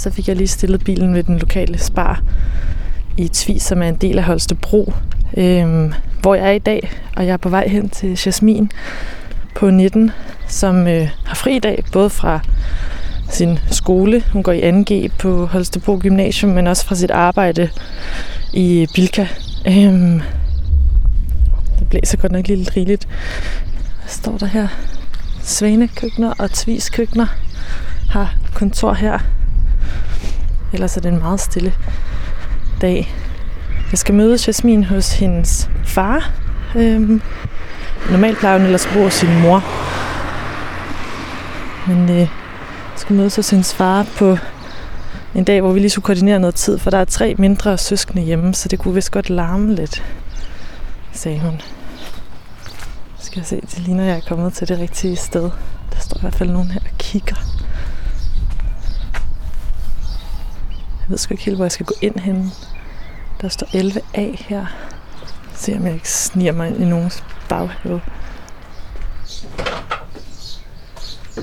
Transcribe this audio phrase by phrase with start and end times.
[0.00, 2.22] Så fik jeg lige stillet bilen ved den lokale spar
[3.16, 4.92] i Tvis, som er en del af Holstebro,
[5.36, 6.90] øhm, hvor jeg er i dag.
[7.16, 8.70] Og jeg er på vej hen til Jasmin
[9.54, 10.10] på 19,
[10.48, 12.40] som øh, har fri i dag, både fra
[13.30, 17.68] sin skole, hun går i 2G på Holstebro Gymnasium, men også fra sit arbejde
[18.52, 19.26] i Bilka.
[19.66, 20.22] Øhm,
[21.78, 23.08] det blæser godt nok lidt rigeligt.
[24.00, 24.68] Hvad står der her?
[25.42, 27.26] Svanekøkkener og Tvis-køkkener
[28.10, 29.18] har kontor her.
[30.72, 31.74] Ellers er det en meget stille
[32.80, 33.14] dag.
[33.90, 36.30] Jeg skal møde Jasmin hos hendes far.
[36.76, 37.22] Øhm,
[38.10, 39.64] normalt plejer hun ellers at bo hos sin mor.
[41.88, 42.28] Men øh, jeg
[42.96, 44.38] skal mødes hos hendes far på
[45.34, 48.22] en dag, hvor vi lige skulle koordinere noget tid, for der er tre mindre søskende
[48.22, 50.04] hjemme, så det kunne vist godt larme lidt,
[51.12, 51.60] sagde hun.
[53.18, 55.50] Skal jeg se, det ligner, jeg er kommet til det rigtige sted.
[55.92, 57.36] Der står i hvert fald nogen her og kigger.
[61.10, 62.52] Jeg ved sgu ikke helt, hvor jeg skal gå ind hen.
[63.40, 64.66] Der står 11A her.
[65.54, 68.00] Se om jeg ikke sniger mig ind i nogens baghave.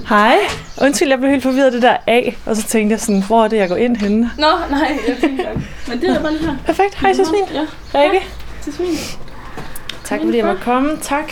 [0.09, 0.35] Hej.
[0.81, 3.47] Undskyld, jeg blev helt forvirret det der A, og så tænkte jeg sådan, hvor er
[3.47, 4.31] det, jeg går ind henne?
[4.37, 5.63] Nå, nej, jeg fint nok.
[5.87, 6.57] Men det er bare lige her.
[6.65, 6.95] Perfekt.
[6.95, 7.43] Hej, Jasmin.
[7.53, 7.65] Ja,
[7.99, 8.25] Rikke.
[8.67, 8.87] Jasmin.
[10.03, 10.97] Tak fordi jeg måtte komme.
[11.01, 11.31] Tak.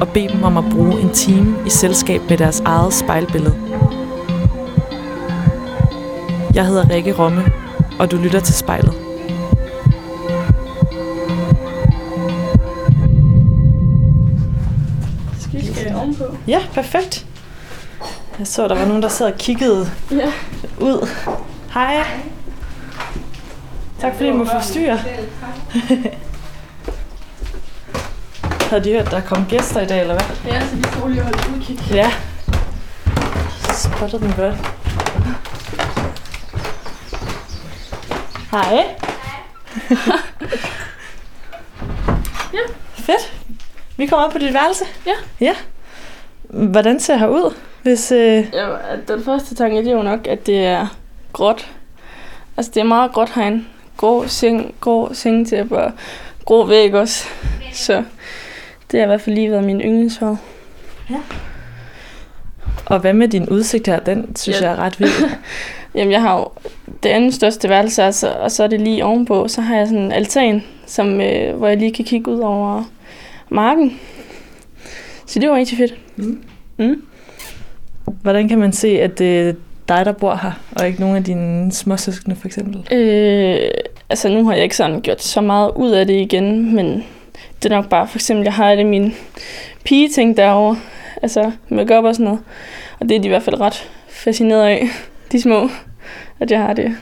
[0.00, 3.54] og bede dem om at bruge en time i selskab med deres eget spejlbillede.
[6.54, 7.42] Jeg hedder Rikke Romme,
[7.98, 8.94] og du lytter til spejlet.
[15.40, 16.24] Skal vi skal ovenpå?
[16.48, 17.26] Ja, perfekt.
[18.38, 20.32] Jeg så, der var nogen, der sad og kiggede Ja.
[20.80, 21.08] ud.
[21.74, 22.04] Hej.
[24.00, 24.98] Tak fordi jeg må forstyrre.
[28.74, 30.52] Havde de hørt, der kom gæster i dag, eller hvad?
[30.52, 31.78] Ja, så vi får lige holde udkig.
[31.90, 32.12] Ja.
[33.72, 34.54] Spottede den godt.
[38.50, 38.84] Hej.
[42.52, 42.58] Ja.
[42.94, 43.32] Fedt.
[43.96, 44.84] Vi kommer op på dit værelse.
[45.06, 45.14] Ja.
[45.40, 45.54] Ja.
[46.42, 48.12] Hvordan ser her ud, hvis...
[48.12, 48.46] Øh...
[48.52, 48.68] Ja,
[49.08, 50.86] den første tanke, det er jo nok, at det er
[51.32, 51.70] gråt.
[52.56, 53.64] Altså, det er meget gråt herinde.
[53.96, 55.92] Grå seng, grå sengetæppe og
[56.44, 57.24] grå væg også.
[57.72, 58.04] Så
[58.94, 60.38] det har i hvert fald lige været min yndlingsfarve.
[62.86, 64.00] Og hvad med din udsigt her?
[64.00, 64.64] Den synes Ja.
[64.66, 65.10] jeg er ret vild.
[65.94, 66.48] Jamen, jeg har jo
[67.02, 69.48] det andet største værelse, altså, og så er det lige ovenpå.
[69.48, 72.84] Så har jeg sådan en altan, som, øh, hvor jeg lige kan kigge ud over
[73.48, 74.00] marken.
[75.26, 75.94] Så det var rigtig fedt.
[76.16, 76.42] Mm.
[76.76, 77.02] Mm.
[78.22, 79.52] Hvordan kan man se, at det er
[79.88, 82.98] dig, der bor her, og ikke nogen af dine småsøskende for eksempel?
[82.98, 83.70] Øh,
[84.10, 87.04] altså, nu har jeg ikke sådan gjort så meget ud af det igen, men
[87.64, 89.12] det er nok bare, for eksempel, jeg har alle mine
[89.84, 90.76] pigeting derovre.
[91.22, 92.40] Altså, make og sådan noget.
[93.00, 94.88] Og det er de i hvert fald ret fascineret af,
[95.32, 95.68] de små,
[96.40, 96.96] at jeg har det.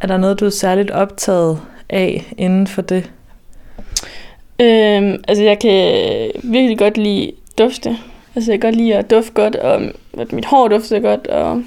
[0.00, 3.10] Er der noget, du er særligt optaget af inden for det?
[4.60, 7.96] Øhm, altså, jeg kan virkelig godt lide dufte.
[8.34, 9.82] Altså, jeg kan godt lide at dufte godt, og
[10.18, 11.62] at mit hår dufter godt, og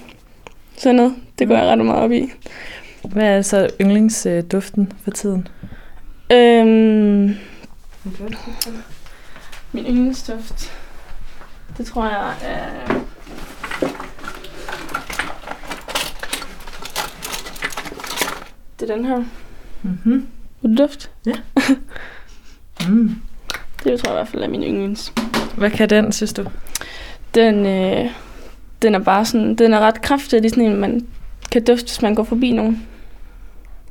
[0.77, 1.15] sådan noget.
[1.39, 2.29] Det går jeg ret meget op i.
[3.03, 5.47] Hvad er så yndlingsduften for tiden?
[6.33, 7.35] Øhm,
[9.71, 10.71] min yndlingsduft,
[11.77, 13.03] det tror jeg er...
[18.79, 19.23] Det er den her.
[19.83, 20.27] Mm-hmm.
[20.77, 21.11] Duft.
[22.89, 23.15] Mm.
[23.83, 25.13] Det tror jeg i hvert fald er min yndlings.
[25.57, 26.45] Hvad kan den, synes du?
[27.35, 28.11] Den, øh,
[28.81, 30.43] den er bare sådan, den er ret kraftig.
[30.43, 31.07] Det er sådan en, man
[31.51, 32.87] kan dufte, hvis man går forbi nogen.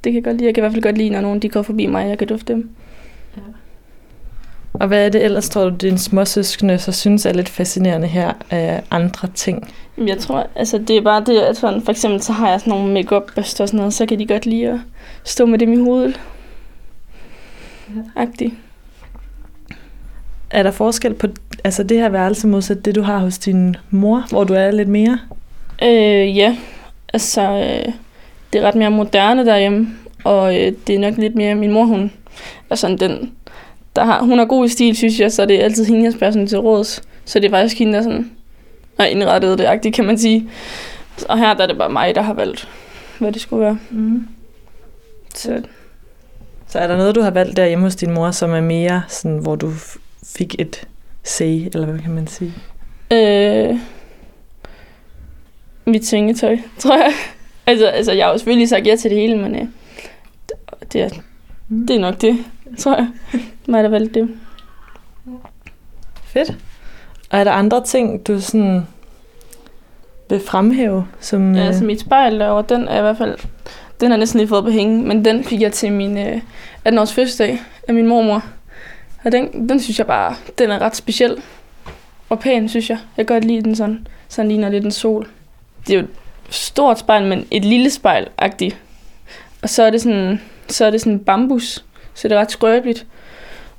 [0.04, 0.46] Det kan jeg godt lide.
[0.46, 2.18] Jeg kan i hvert fald godt lide, når nogen de går forbi mig, og jeg
[2.18, 2.70] kan dufte dem.
[4.72, 8.32] Og hvad er det ellers, tror du, dine småsøskende så synes er lidt fascinerende her
[8.50, 9.74] af andre ting?
[9.98, 12.70] Jeg tror, altså det er bare det, at sådan, for eksempel så har jeg sådan
[12.70, 14.78] nogle make-up børster og sådan noget, så kan de godt lide at
[15.24, 16.20] stå med dem i hovedet.
[17.96, 18.22] Ja.
[18.22, 18.54] Agtig.
[20.50, 21.26] Er der forskel på
[21.64, 24.88] altså det her værelse modsat det, du har hos din mor, hvor du er lidt
[24.88, 25.18] mere?
[25.82, 26.56] Øh, ja,
[27.12, 27.92] altså øh,
[28.52, 29.88] det er ret mere moderne derhjemme,
[30.24, 32.12] Og øh, det er nok lidt mere min mor, hun
[32.70, 33.32] er sådan den,
[33.96, 36.32] der har, hun har god stil, synes jeg, så det er altid hende, jeg spørger
[36.32, 37.02] sådan til råds.
[37.24, 38.30] Så det er faktisk hende, der sådan
[38.98, 40.48] har indrettet det, agtigt, kan man sige.
[41.28, 42.68] Og her der er det bare mig, der har valgt,
[43.18, 43.78] hvad det skulle være.
[43.90, 44.28] Mm.
[45.34, 45.62] Så
[46.68, 49.02] Så er der noget, du har valgt der hjemme hos din mor, som er mere
[49.08, 49.70] sådan, hvor du
[50.36, 50.88] fik et
[51.22, 52.54] say, eller hvad kan man sige?
[53.12, 53.76] Øh,
[55.86, 57.12] mit sengetøj, tror jeg.
[57.66, 59.66] Altså, altså, jeg har jo selvfølgelig sagt ja til det hele, men øh,
[60.92, 61.08] det, er,
[61.68, 61.86] Mm.
[61.86, 62.38] det er nok det,
[62.78, 63.08] tror jeg.
[63.68, 64.28] Mig, der valgte det.
[66.24, 66.50] Fedt.
[67.30, 68.86] Og er der andre ting, du sådan
[70.30, 71.06] vil fremhæve?
[71.20, 73.38] Som, Ja, øh, altså mit spejl derovre, den er i hvert fald,
[74.00, 76.40] den har næsten lige fået på hænge, men den fik jeg til min øh,
[76.88, 78.44] 18-års fødselsdag af min mormor.
[79.24, 81.42] Og den, den synes jeg bare, den er ret speciel
[82.28, 82.98] og pæn, synes jeg.
[83.16, 85.28] Jeg kan godt lide den sådan, sådan ligner lidt en sol.
[85.86, 86.06] Det er jo
[86.52, 88.74] stort spejl, men et lille spejl -agtigt.
[89.62, 91.84] Og så er det sådan, så er det sådan bambus,
[92.14, 93.06] så det er ret skrøbeligt.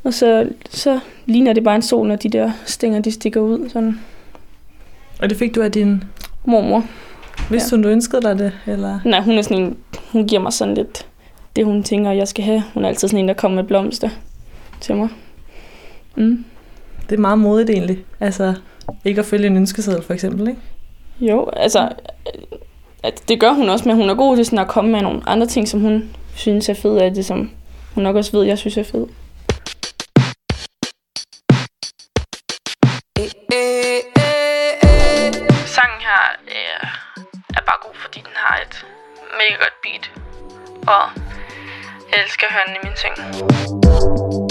[0.04, 3.70] Og så, så ligner det bare en sol, når de der stænger, de stikker ud.
[3.70, 4.00] Sådan.
[5.22, 6.04] Og det fik du af din...
[6.46, 6.84] Mormor.
[7.50, 7.78] Vidste ja.
[7.78, 8.52] hun, du ønskede dig det?
[8.66, 9.00] Eller?
[9.06, 9.78] Nej, hun er sådan en,
[10.12, 11.06] hun giver mig sådan lidt
[11.56, 12.64] det, hun tænker, jeg skal have.
[12.74, 14.10] Hun er altid sådan en, der kommer med blomster
[14.82, 15.10] til mig.
[16.16, 16.46] Mm.
[17.10, 17.98] Det er meget modigt egentlig.
[18.20, 18.54] Altså,
[19.06, 20.62] ikke at følge en ønskeseddel for eksempel, ikke?
[21.30, 21.90] Jo, altså,
[23.04, 25.22] at det gør hun også, men hun er god til sådan at komme med nogle
[25.26, 27.52] andre ting, som hun synes er fede af det, som
[27.94, 29.08] hun nok også ved, jeg synes er fed.
[35.66, 36.88] Sangen her er,
[37.50, 38.86] er bare god, fordi den har et
[39.38, 40.12] mega godt beat.
[40.88, 41.22] Og
[42.12, 44.43] jeg elsker at høre den i min seng.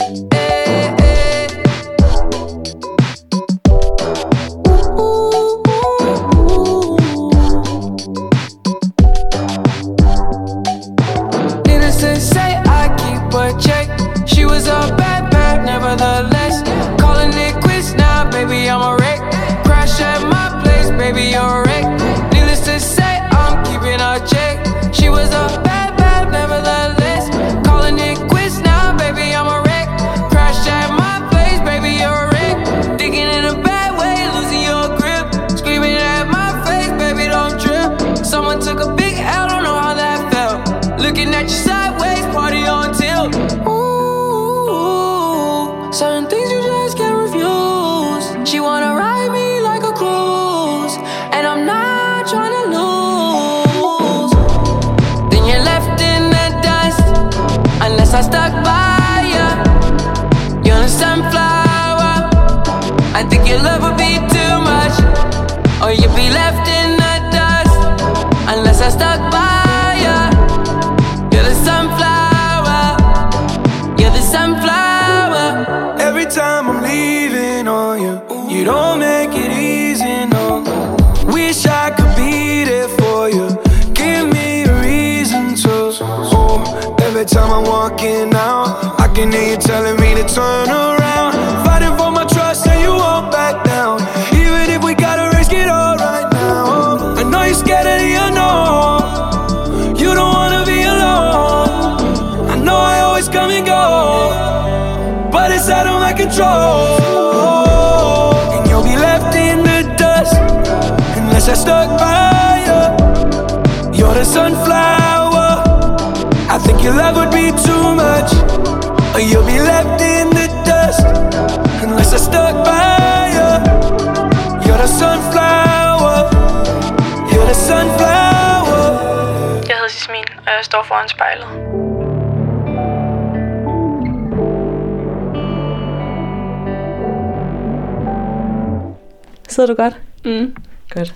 [139.62, 140.00] Sidder du godt?
[140.24, 140.54] Mm.
[140.90, 141.14] Godt.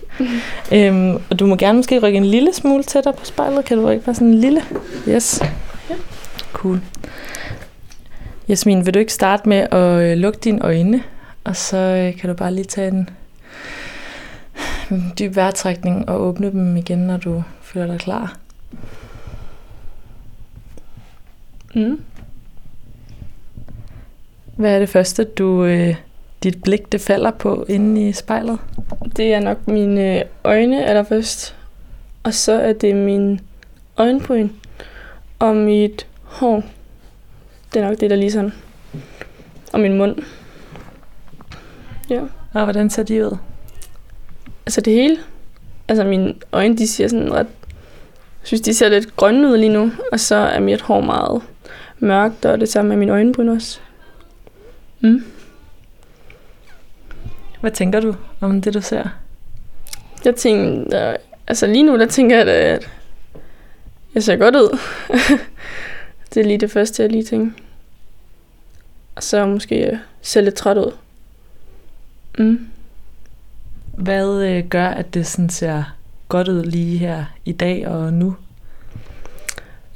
[0.73, 3.65] øhm, og du må gerne måske rykke en lille smule tættere på spejlet.
[3.65, 4.63] Kan du rykke bare sådan en lille?
[5.09, 5.43] Yes.
[6.53, 6.81] Cool.
[8.49, 11.03] Jasmin, vil du ikke starte med at øh, lukke dine øjne?
[11.45, 13.11] Og så øh, kan du bare lige tage en
[14.91, 18.37] en dyb vejrtrækning og åbne dem igen, når du føler dig klar.
[21.75, 22.01] Mm.
[24.57, 25.97] Hvad er det første, du, øh,
[26.47, 28.59] dit blik det falder på inde i spejlet?
[29.17, 31.57] Det er nok mine øjne allerførst.
[32.23, 33.41] Og så er det min
[33.97, 34.49] øjenbryn
[35.39, 36.63] og mit hår.
[37.75, 38.53] Det er nok det, der lige sådan.
[39.73, 40.17] Og min mund.
[42.11, 42.21] Ja.
[42.55, 43.37] Og hvordan ser de ud?
[44.67, 45.17] Altså det hele.
[45.89, 47.47] Altså mine øjne, de ser sådan ret
[48.43, 49.93] synes, de ser lidt grønne ud lige nu.
[50.13, 51.43] Og så er mit hår meget
[51.99, 53.81] mørkt, og det samme med mine øjenbryn også.
[55.01, 55.25] Mm.
[57.61, 59.09] Hvad tænker du om det, du ser?
[60.25, 62.89] Jeg tænker, altså lige nu, der tænker jeg, at
[64.15, 64.79] jeg ser godt ud.
[66.35, 67.53] det er lige det første, jeg lige tænker.
[69.15, 70.93] Og så måske jeg ser lidt træt ud.
[72.39, 72.69] Mm.
[73.97, 75.97] Hvad øh, gør, at det sådan ser
[76.29, 78.37] godt ud lige her i dag og nu?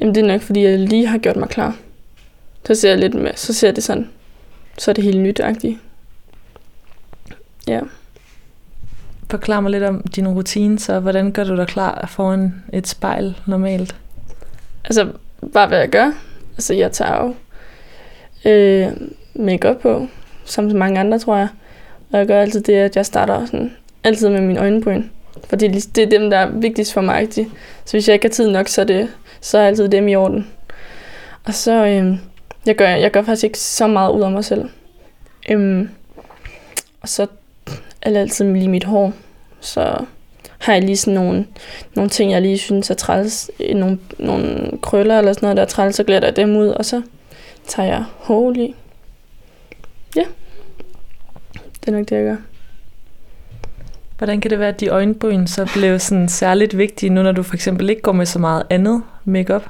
[0.01, 1.77] Jamen det er nok, fordi jeg lige har gjort mig klar.
[2.67, 4.09] Så ser jeg lidt med, så ser det sådan,
[4.79, 5.79] så er det helt nyt-agtigt.
[7.69, 7.81] Ja.
[9.31, 13.37] Forklar mig lidt om din rutine, så hvordan gør du dig klar foran et spejl
[13.47, 13.97] normalt?
[14.85, 15.13] Altså,
[15.53, 16.13] bare hvad jeg gør.
[16.57, 17.35] Altså, jeg tager jo
[18.51, 18.93] øh,
[19.35, 20.07] make på,
[20.45, 21.49] som så mange andre, tror jeg.
[22.13, 23.73] Og jeg gør altid det, at jeg starter sådan,
[24.05, 25.03] altid med mine øjenbryn.
[25.49, 27.23] Fordi det er dem, der er vigtigst for mig.
[27.23, 27.51] Ikke?
[27.85, 29.09] Så hvis jeg ikke har tid nok, så er, det,
[29.41, 30.47] så er altid dem i orden.
[31.45, 32.19] Og så, øh,
[32.67, 34.69] jeg, gør, jeg gør faktisk ikke så meget ud af mig selv.
[35.51, 35.89] Øhm,
[37.01, 37.27] og så
[38.03, 39.13] er det altid lige mit hår.
[39.61, 40.05] Så
[40.59, 41.47] har jeg lige sådan nogle,
[41.95, 43.51] nogle ting, jeg lige synes er træls.
[43.75, 46.85] Nogle, nogle krøller eller sådan noget, der er træls, så glæder jeg dem ud, og
[46.85, 47.03] så
[47.67, 48.75] tager jeg hår lige.
[50.17, 50.25] Ja,
[51.55, 52.37] det er nok det, jeg gør.
[54.19, 57.43] Hvordan kan det være, at de øjenbryn så blev sådan særligt vigtige, nu når du
[57.43, 59.63] for eksempel ikke går med så meget andet makeup?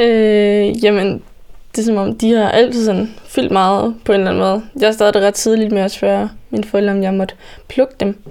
[0.00, 1.22] Øh, jamen,
[1.72, 4.62] det er som om, de har altid sådan fyldt meget på en eller anden måde.
[4.80, 7.34] Jeg startede ret tidligt med at spørge mine forældre, om jeg måtte
[7.68, 8.22] plukke dem.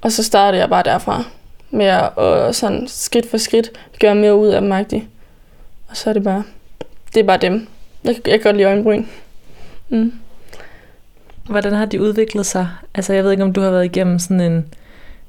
[0.00, 1.24] Og så startede jeg bare derfra
[1.70, 3.70] med at sådan skridt for skridt
[4.00, 4.72] gøre mere ud af dem.
[5.88, 6.42] Og så er det bare,
[7.14, 7.66] det er bare dem.
[8.04, 9.04] Jeg, jeg kan godt lide øjenbryn.
[9.88, 10.12] Mm.
[11.48, 12.68] Hvordan har de udviklet sig?
[12.94, 14.74] Altså jeg ved ikke, om du har været igennem sådan en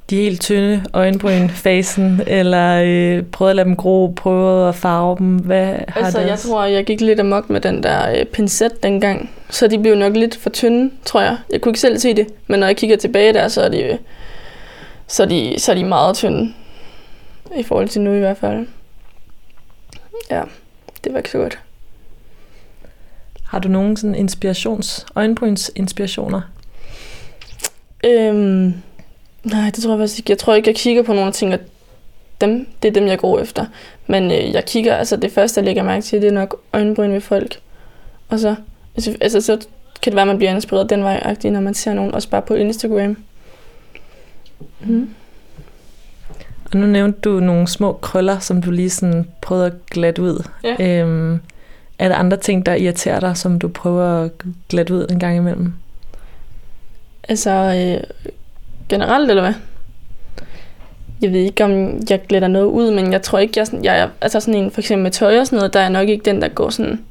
[0.10, 5.36] de helt tynde øjenbryn-fasen, eller øh, prøvet at lade dem gro, prøvet at farve dem?
[5.36, 8.84] Hvad har altså, det jeg tror, jeg gik lidt amok med den der øh, pincet
[8.84, 11.38] dengang, så de blev nok lidt for tynde, tror jeg.
[11.52, 13.98] Jeg kunne ikke selv se det, men når jeg kigger tilbage der, så er de,
[15.08, 16.54] så er de, så er de meget tynde.
[17.58, 18.68] I forhold til nu i hvert fald.
[20.32, 20.42] Ja,
[21.04, 21.60] det var ikke så godt.
[23.44, 26.42] Har du nogen sådan inspirations, øjenbryns inspirationer?
[28.04, 28.74] Øhm,
[29.51, 30.32] Nej, det tror jeg faktisk ikke.
[30.32, 31.60] Jeg tror ikke, jeg kigger på nogle ting, og
[32.42, 33.66] dem, det er dem, jeg går efter.
[34.08, 37.12] Men øh, jeg kigger, altså det første, jeg lægger mærke til, det er nok øjenbryn
[37.12, 37.60] ved folk.
[38.30, 38.56] Og så,
[38.96, 39.58] altså, altså så
[40.01, 42.42] kan det være, at man bliver inspireret den vej, når man ser nogen, også bare
[42.42, 43.18] på Instagram.
[44.80, 45.10] Mm.
[46.72, 50.44] Og nu nævnte du nogle små krøller, som du lige sådan prøvede at glatte ud.
[50.63, 51.01] Ja.
[51.01, 51.39] Øhm,
[52.00, 54.32] er der andre ting, der irriterer dig, som du prøver at
[54.70, 55.74] glatte ud en gang imellem?
[57.30, 58.32] Altså, øh,
[58.89, 59.53] generelt, eller hvad?
[61.22, 64.10] Jeg ved ikke, om jeg glæder noget ud, men jeg tror ikke, jeg, jeg er
[64.22, 66.41] altså sådan en, for eksempel med tøj og sådan noget, der er nok ikke den,
[66.41, 67.06] der går sådan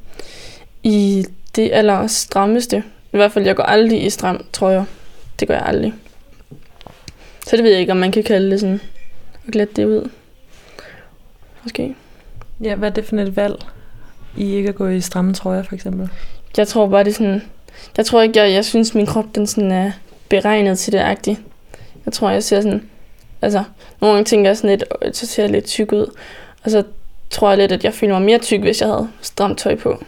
[0.83, 2.83] i det aller strammeste.
[3.13, 4.85] I hvert fald, jeg går aldrig i stram trøjer.
[5.39, 5.93] Det gør jeg aldrig.
[7.47, 8.81] Så det ved jeg ikke, om man kan kalde det sådan,
[9.47, 10.09] at glæde det ud.
[11.63, 11.95] Måske.
[12.63, 13.55] Ja, hvad er det for et valg,
[14.37, 16.09] i ikke at gå i stramme trøjer, for eksempel?
[16.57, 17.41] Jeg tror bare, det er sådan...
[17.97, 19.91] Jeg tror ikke, jeg, jeg synes, min krop den sådan er
[20.29, 21.39] beregnet til det agtigt.
[22.07, 22.89] Jeg tror, jeg ser sådan...
[23.41, 23.63] Altså,
[24.01, 26.11] nogle gange tænker jeg sådan lidt, så ser jeg lidt tyk ud.
[26.63, 26.83] Og så
[27.29, 30.03] tror jeg lidt, at jeg føler mig mere tyk, hvis jeg havde stramt tøj på.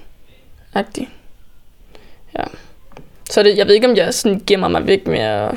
[0.74, 1.10] Agtig.
[2.38, 2.44] Ja.
[3.30, 5.52] Så det, jeg ved ikke, om jeg sådan gemmer mig væk med at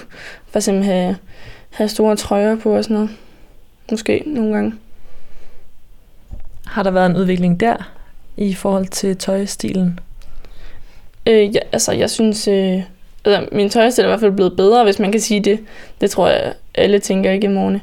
[0.51, 1.17] for eksempel have,
[1.71, 3.11] have store trøjer på og sådan noget.
[3.91, 4.75] Måske nogle gange.
[6.67, 7.93] Har der været en udvikling der
[8.37, 10.01] i forhold til tøjstilen?
[11.27, 12.83] Øh, ja, altså, jeg synes, øh,
[13.25, 15.61] altså, min tøjstil er i hvert fald blevet bedre, hvis man kan sige det.
[16.00, 17.75] Det tror jeg, alle tænker ikke i morgen.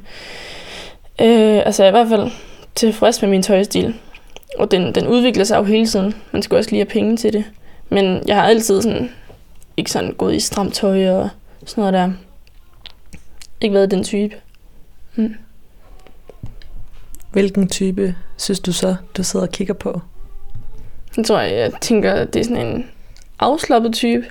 [1.22, 2.32] Øh, altså jeg er i hvert fald
[2.76, 3.96] tilfreds med min tøjstil.
[4.58, 6.16] Og den, den udvikler sig jo hele tiden.
[6.32, 7.44] Man skal også lige have penge til det.
[7.90, 9.12] Men jeg har altid sådan,
[9.78, 11.30] ikke sådan gået i stramt tøj og
[11.66, 12.12] sådan noget der.
[13.62, 14.36] Ikke været den type.
[15.16, 15.36] Hmm.
[17.32, 20.02] Hvilken type synes du så, du sidder og kigger på?
[21.18, 22.90] Jeg tror, jeg tænker, det er sådan en
[23.40, 24.26] afslappet type.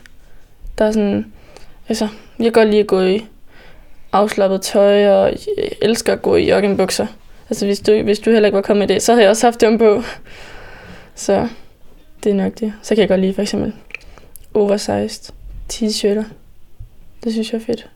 [0.79, 1.33] Der er sådan,
[1.89, 2.09] altså,
[2.39, 3.27] jeg kan godt lide at gå i
[4.13, 7.07] afslappet tøj, og jeg elsker at gå i joggingbukser.
[7.51, 9.47] Altså, hvis du, hvis du heller ikke var kommet i det, så havde jeg også
[9.47, 10.03] haft dem på.
[11.15, 11.49] Så
[12.25, 12.73] det er nok det.
[12.83, 13.73] Så kan jeg godt lide for eksempel
[14.55, 15.33] oversized
[15.73, 16.25] t-shirter.
[17.25, 17.89] Det synes jeg er fedt.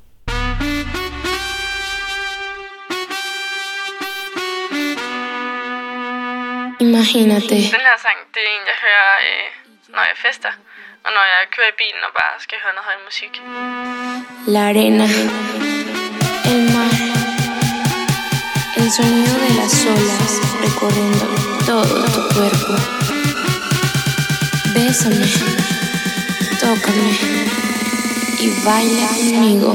[6.80, 7.54] Imagínate.
[7.54, 9.46] Den her sang, det er en, jeg hører, øh,
[9.88, 10.48] når jeg fester.
[11.04, 13.32] Og når jeg kører i bilen og bare skal høre noget høj musik.
[14.54, 15.06] La arena,
[16.52, 16.92] el mar,
[18.80, 20.32] El sonido de las olas
[20.64, 21.24] recorriendo
[21.66, 22.74] todo tu cuerpo.
[24.74, 25.26] Bésame,
[26.62, 27.10] tócame
[28.44, 29.70] y baila conmigo.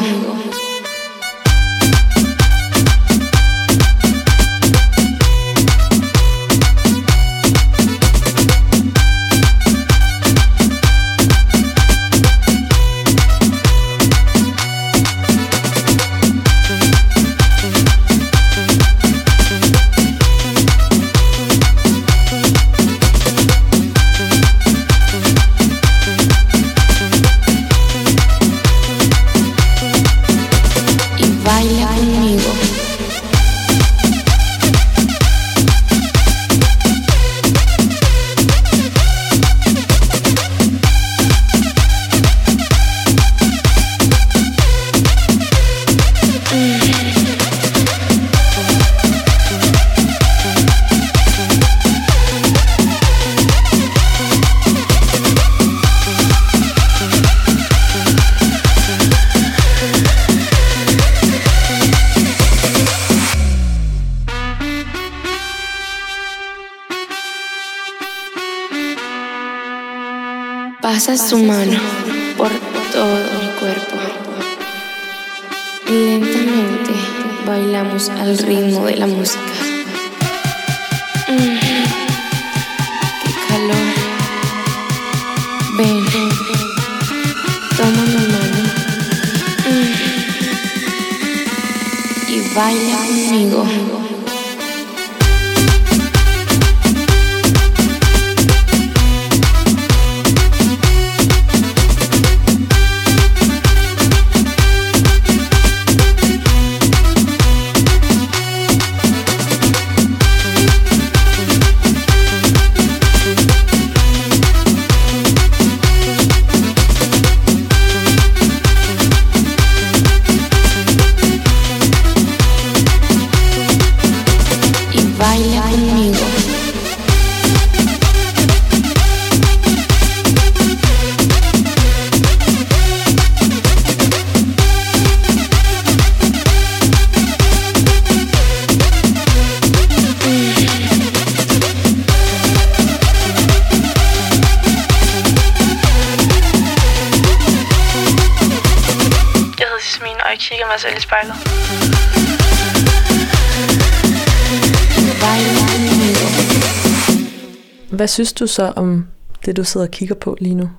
[157.98, 159.08] Hvad synes du så om
[159.46, 160.70] det, du sidder og kigger på lige nu?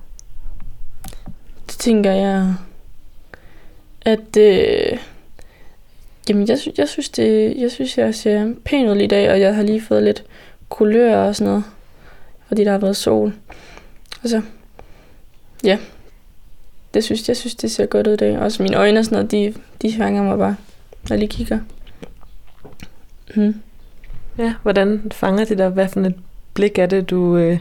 [1.67, 2.55] Det tænker jeg,
[4.01, 4.97] at øh,
[6.29, 9.55] jamen jeg, jeg, synes, det, jeg synes, jeg ser pæn ud i dag, og jeg
[9.55, 10.23] har lige fået lidt
[10.69, 11.63] kulør og sådan noget,
[12.47, 13.33] fordi der har været sol.
[14.23, 14.41] Altså,
[15.63, 15.77] ja,
[16.93, 18.39] det synes, jeg synes, det ser godt ud i dag.
[18.39, 20.55] Også mine øjne og sådan noget, de, de fanger mig bare,
[21.03, 21.59] når jeg lige kigger.
[23.35, 23.61] Mm.
[24.37, 25.69] Ja, hvordan fanger det der?
[25.69, 26.15] Hvad for et
[26.59, 27.37] blik er det, du...
[27.37, 27.59] Øh,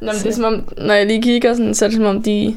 [0.00, 2.04] Nå, men det er som om, når jeg lige kigger, sådan, så er det som
[2.04, 2.56] om, de,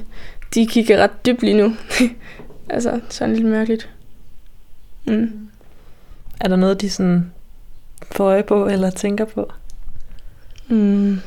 [0.55, 1.75] de kigger ret dybt lige nu.
[2.69, 3.89] altså, sådan lidt mærkeligt.
[5.05, 5.49] Mm.
[6.39, 7.31] Er der noget, de sådan
[8.11, 9.51] får øje på, eller tænker på?
[10.67, 11.19] Mm.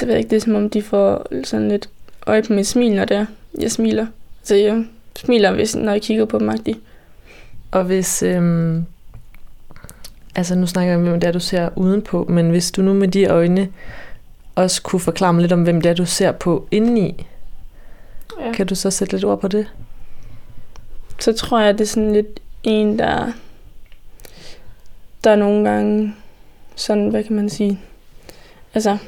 [0.00, 1.88] Det ved jeg ikke, det er som om, de får sådan lidt
[2.26, 3.26] øje på mit smil, når det er.
[3.60, 4.06] Jeg smiler.
[4.42, 4.84] Så jeg
[5.16, 6.50] smiler, hvis, når jeg kigger på dem.
[7.70, 8.84] Og hvis, øhm,
[10.34, 12.94] altså nu snakker jeg om, hvem det er, du ser udenpå, men hvis du nu
[12.94, 13.68] med de øjne
[14.54, 17.26] også kunne forklare mig lidt om, hvem det er, du ser på indeni,
[18.40, 18.52] ja.
[18.52, 19.66] kan du så sætte lidt ord på det?
[21.18, 23.32] Så tror jeg, det er sådan lidt en, der,
[25.24, 26.14] der nogle gange
[26.76, 27.80] sådan, hvad kan man sige,
[28.74, 28.98] altså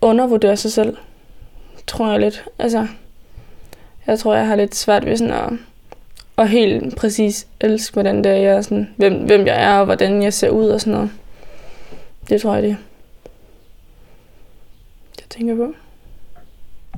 [0.00, 0.96] undervurderer sig selv,
[1.86, 2.44] tror jeg lidt.
[2.58, 2.86] Altså,
[4.06, 5.52] jeg tror, jeg har lidt svært ved sådan at
[6.36, 9.84] og helt præcis elske, hvordan det er, jeg er sådan, hvem, hvem jeg er, og
[9.84, 11.10] hvordan jeg ser ud og sådan noget.
[12.28, 12.76] Det tror jeg, det
[15.18, 15.72] jeg tænker på.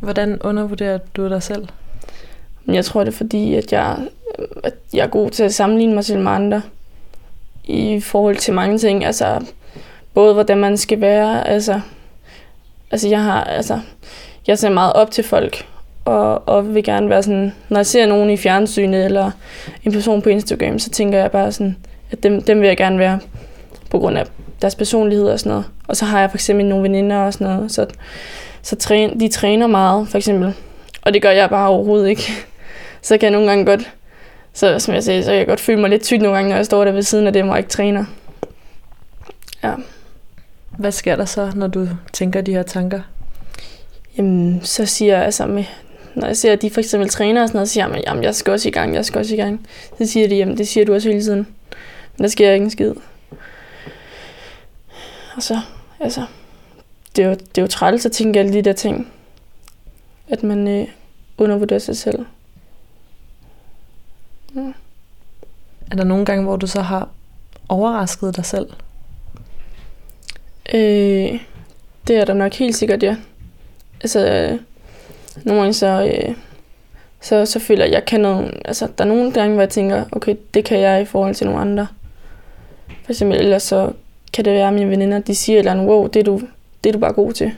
[0.00, 1.68] Hvordan undervurderer du dig selv?
[2.66, 3.96] Jeg tror, det er fordi, at jeg,
[4.64, 6.62] at jeg er god til at sammenligne mig selv med andre
[7.64, 9.04] i forhold til mange ting.
[9.04, 9.46] Altså,
[10.14, 11.80] både hvordan man skal være, altså,
[12.90, 13.80] altså jeg har, altså,
[14.46, 15.66] jeg ser meget op til folk,
[16.08, 19.30] og, og vil gerne være sådan, når jeg ser nogen i fjernsynet eller
[19.84, 21.76] en person på Instagram, så tænker jeg bare sådan,
[22.10, 23.20] at dem, dem vil jeg gerne være
[23.90, 24.26] på grund af
[24.62, 25.64] deres personlighed og sådan noget.
[25.88, 27.86] Og så har jeg for eksempel nogle veninder og sådan noget, så,
[28.62, 30.54] så træn, de træner meget for eksempel,
[31.02, 32.32] og det gør jeg bare overhovedet ikke.
[33.02, 33.94] Så kan jeg nogle gange godt
[34.52, 36.56] Så som jeg sagde, så kan jeg godt føle mig lidt tyk nogle gange, når
[36.56, 38.04] jeg står der ved siden af dem og ikke træner.
[39.64, 39.74] Ja.
[40.78, 43.00] Hvad sker der så, når du tænker de her tanker?
[44.18, 45.64] Jamen, så siger jeg altså med,
[46.14, 48.24] når jeg ser, at de for eksempel træner og sådan noget, så siger jeg, jamen,
[48.24, 49.66] jeg skal også i gang, jeg skal også i gang.
[49.98, 51.46] Så siger de, jamen, det siger du også hele tiden.
[52.16, 52.94] Men der sker ikke en skid.
[55.36, 55.60] Og så,
[56.00, 56.24] altså,
[57.16, 59.12] det er jo, det er jo træls at tænke alle de der ting.
[60.28, 60.88] At man øh,
[61.38, 62.26] undervurderer sig selv.
[64.56, 64.72] Ja.
[65.90, 67.08] Er der nogle gange, hvor du så har
[67.68, 68.66] overrasket dig selv?
[70.74, 71.40] Øh,
[72.06, 73.16] det er der nok helt sikkert, ja.
[74.00, 74.60] Altså, øh,
[75.44, 76.34] nogle gange så, øh,
[77.20, 78.60] så, så føler jeg, at jeg kan noget.
[78.64, 81.46] Altså, der er nogle gange, hvor jeg tænker, okay, det kan jeg i forhold til
[81.46, 81.86] nogle andre.
[83.04, 83.92] For eksempel, ellers så
[84.32, 86.40] kan det være, at mine veninder, de siger et eller andet, wow, det er du,
[86.84, 87.52] det er du bare god til.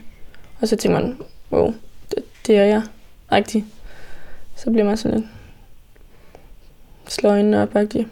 [0.61, 1.19] Og så tænker man,
[1.53, 1.75] wow,
[2.11, 2.83] det, det er jeg.
[3.33, 3.65] Rigtig.
[4.57, 5.31] Så bliver man sådan lidt
[7.11, 8.07] slår øjnene op, rigtig.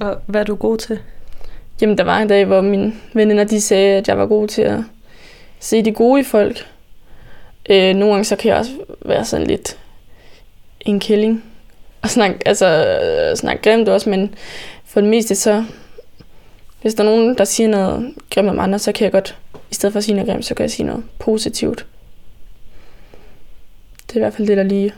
[0.00, 0.98] Og hvad er du god til?
[1.80, 4.62] Jamen, der var en dag, hvor mine veninder, de sagde, at jeg var god til
[4.62, 4.80] at
[5.60, 6.66] se det gode i folk.
[7.68, 8.72] Øh, nogle gange så kan jeg også
[9.04, 9.78] være sådan lidt
[10.80, 11.44] en kælling.
[12.02, 14.34] Og snakke, altså, snakke grimt også, men
[14.84, 15.64] for det meste så...
[16.82, 19.36] Hvis der er nogen, der siger noget grimt om andre, så kan jeg godt,
[19.70, 21.86] i stedet for at sige noget grimt, så kan jeg sige noget positivt.
[24.06, 24.94] Det er i hvert fald det, der lige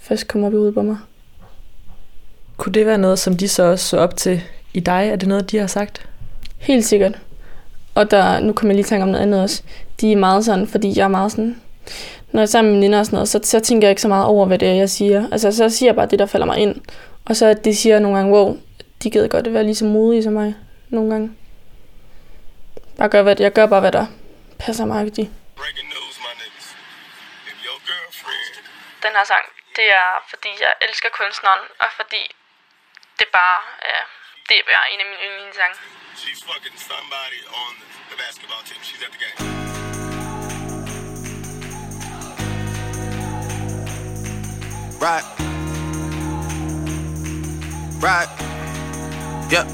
[0.00, 0.96] først kommer op i hovedet på mig.
[2.56, 4.42] Kunne det være noget, som de så også så op til
[4.74, 5.08] i dig?
[5.12, 6.08] Er det noget, de har sagt?
[6.58, 7.18] Helt sikkert.
[7.94, 9.62] Og der, nu kommer jeg lige tænke om noget andet også.
[10.00, 11.56] De er meget sådan, fordi jeg er meget sådan...
[12.32, 14.08] Når jeg er sammen med veninder og sådan noget, så, så tænker jeg ikke så
[14.08, 15.28] meget over, hvad det er, jeg siger.
[15.32, 16.74] Altså, så siger jeg bare det, der falder mig ind.
[17.24, 18.56] Og så at de siger nogle gange, wow,
[19.02, 20.54] de gider godt at være lige så modige som mig.
[20.88, 21.36] Nogle gange.
[22.98, 24.06] Bare gør, hvad, jeg gør bare, hvad der
[24.58, 25.00] passer mig.
[25.04, 25.36] Girlfriend
[29.04, 29.44] Den her sang,
[29.76, 32.22] det er, fordi jeg elsker kunstneren, og fordi
[33.18, 33.60] det bare
[33.94, 34.02] er,
[34.48, 35.76] det er bare en af mine yndlingssange.
[36.18, 37.72] she's fucking somebody on
[38.10, 39.87] the basketball team, she's at the game.
[45.00, 45.22] Right.
[48.00, 48.28] Right.
[49.50, 49.66] Yeah.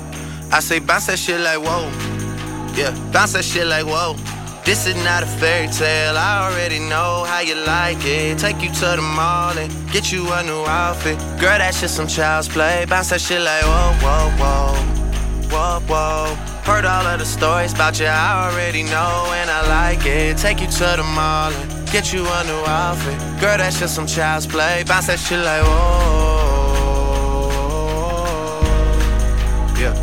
[0.53, 1.91] I say bounce that shit like whoa.
[2.77, 2.93] Yeah.
[3.13, 4.17] Bounce that shit like whoa.
[4.65, 6.17] This is not a fairy tale.
[6.17, 8.39] I already know how you like it.
[8.39, 11.19] Take you to the mall and get you a new outfit.
[11.41, 12.85] Girl, that shit some child's play.
[12.87, 14.95] Bounce that shit like whoa, whoa, whoa.
[15.51, 16.35] Whoa, whoa.
[16.65, 20.39] Heard all of the stories about you, I already know, and I like it.
[20.39, 23.17] Take you to the mall and get you a new outfit.
[23.41, 24.83] Girl, that's just some child's play.
[24.85, 26.41] Bounce that shit like whoa.
[29.79, 29.95] Yeah.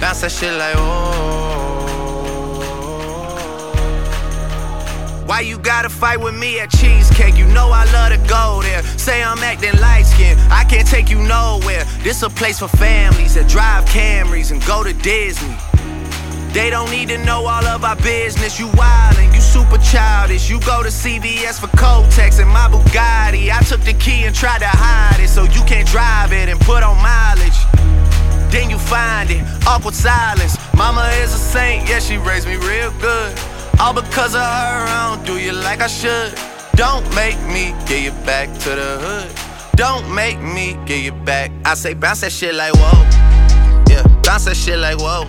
[0.00, 1.36] Bounce that shit like whoa.
[5.26, 7.36] Why you gotta fight with me at Cheesecake?
[7.36, 8.82] You know I love to go there.
[8.98, 11.84] Say I'm acting light skinned, I can't take you nowhere.
[12.02, 15.56] This a place for families that drive Camrys and go to Disney.
[16.56, 18.58] They don't need to know all of our business.
[18.58, 20.48] You wildin', you super childish.
[20.48, 23.50] You go to CVS for Kotex and my Bugatti.
[23.52, 26.58] I took the key and tried to hide it so you can't drive it and
[26.60, 27.60] put on mileage.
[28.50, 30.56] Then you find it, awkward silence.
[30.74, 33.38] Mama is a saint, yeah, she raised me real good.
[33.78, 36.32] All because of her, I don't do you like I should.
[36.74, 39.76] Don't make me get you back to the hood.
[39.76, 41.50] Don't make me get you back.
[41.66, 43.04] I say bounce that shit like whoa.
[43.90, 45.28] Yeah, bounce that shit like whoa.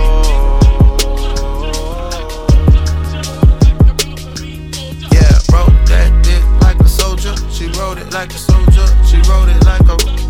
[7.21, 7.51] Soldier.
[7.51, 8.85] She wrote it like a soldier.
[9.05, 10.20] She wrote it like a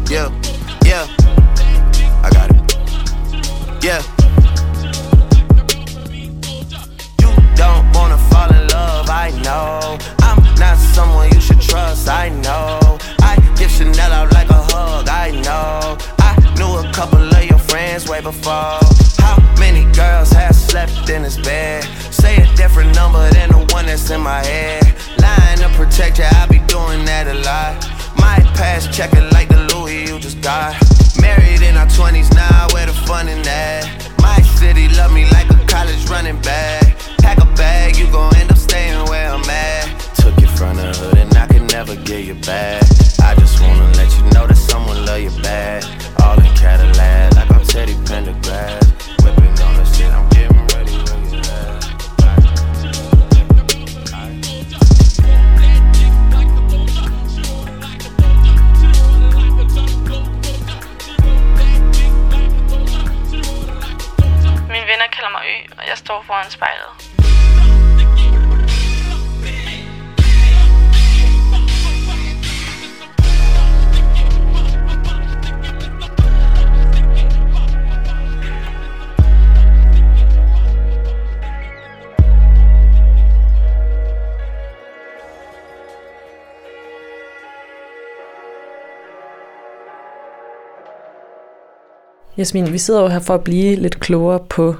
[92.41, 94.75] Jasmin, vi sidder jo her for at blive lidt klogere på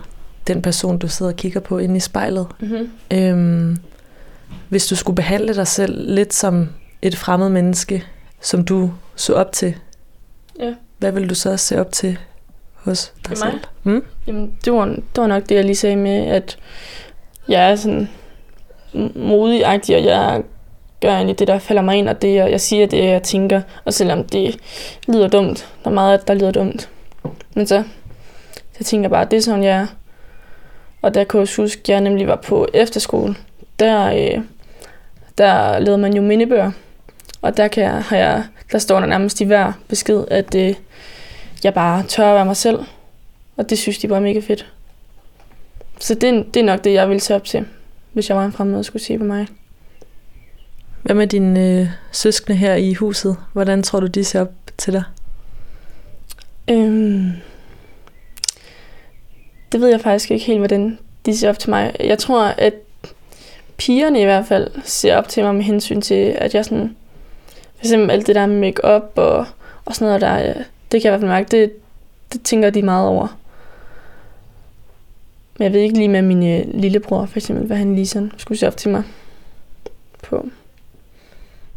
[0.47, 2.47] den person, du sidder og kigger på inde i spejlet.
[2.60, 2.89] Mm-hmm.
[3.13, 3.78] Øhm,
[4.69, 6.69] hvis du skulle behandle dig selv lidt som
[7.02, 8.04] et fremmed menneske,
[8.41, 9.76] som du så op til,
[10.60, 10.74] Ja.
[10.97, 12.17] hvad vil du så se op til
[12.74, 13.50] hos dig I selv?
[13.84, 13.93] mig?
[13.95, 14.04] Mm?
[14.28, 16.58] Jamen, det var, det var nok det, jeg lige sagde med, at
[17.47, 18.10] jeg er sådan
[19.15, 20.41] modig og jeg
[21.02, 23.62] gør egentlig det, der falder mig ind, og det, jeg, jeg siger det, jeg tænker.
[23.86, 24.58] Og selvom det
[25.08, 26.89] lyder dumt, der er meget, der lyder dumt.
[27.55, 27.83] Men så,
[28.77, 29.87] så tænker jeg bare, at det er sådan, jeg er.
[31.01, 33.35] Og der kunne jeg huske, at jeg nemlig var på efterskole.
[33.79, 34.43] Der, øh,
[35.37, 36.71] der lavede man jo mindebøger.
[37.41, 40.75] Og der, kan jeg, har jeg, der står der nærmest i hver besked, at øh,
[41.63, 42.79] jeg bare tør at være mig selv.
[43.57, 44.71] Og det synes de bare er mega fedt.
[45.99, 47.65] Så det, det er nok det, jeg ville tage op til,
[48.13, 49.47] hvis jeg var en fremmed og skulle se på mig.
[51.01, 53.37] Hvad med dine øh, søskende her i huset?
[53.53, 55.03] Hvordan tror du, de ser op til dig?
[56.69, 57.32] Øhm,
[59.71, 61.95] det ved jeg faktisk ikke helt, hvordan de ser op til mig.
[62.00, 62.74] Jeg tror, at
[63.78, 66.95] pigerne i hvert fald ser op til mig med hensyn til, at jeg sådan...
[67.76, 69.45] For eksempel alt det der med make-up og,
[69.86, 71.74] og sådan noget der, øh, det kan jeg i hvert fald mærke, det,
[72.34, 73.38] det tænker de meget over.
[75.58, 78.32] Men jeg ved ikke lige med min øh, lillebror, for eksempel, hvad han lige sådan
[78.38, 79.04] skulle se op til mig
[80.24, 80.45] på.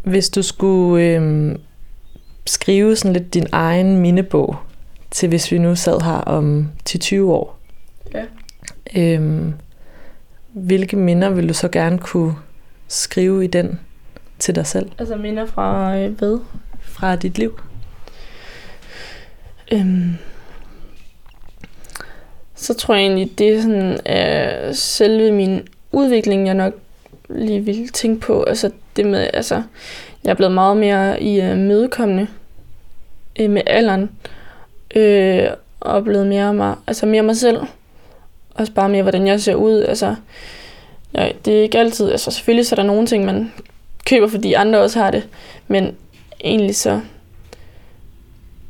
[0.02, 1.54] Hvis du skulle øh,
[2.46, 4.56] skrive sådan lidt din egen mindebog
[5.14, 7.58] til, hvis vi nu sad her om til 20 år.
[8.14, 8.24] Ja.
[8.96, 9.52] Øh,
[10.52, 12.34] hvilke minder vil du så gerne kunne
[12.88, 13.80] skrive i den
[14.38, 16.38] til dig selv Altså minder fra øh, hvad?
[16.80, 17.60] fra dit liv?
[19.72, 20.14] Øhm,
[22.54, 23.98] så tror jeg egentlig, det er sådan,
[24.68, 26.74] øh, selve min udvikling, jeg nok
[27.28, 28.42] lige vil tænke på.
[28.42, 29.62] Altså det med, altså,
[30.24, 32.26] jeg er blevet meget mere i øh, mødekommende
[33.40, 34.02] øh, med alderen.
[34.02, 34.08] Øh,
[35.80, 37.60] og blevet mere mig, altså mere mig selv.
[38.54, 39.82] Også bare mere, hvordan jeg ser ud.
[39.82, 40.14] Altså,
[41.14, 43.52] ja, det er ikke altid, altså selvfølgelig så er der nogle ting, man
[44.06, 45.28] køber, fordi andre også har det.
[45.68, 45.96] Men
[46.44, 47.00] egentlig så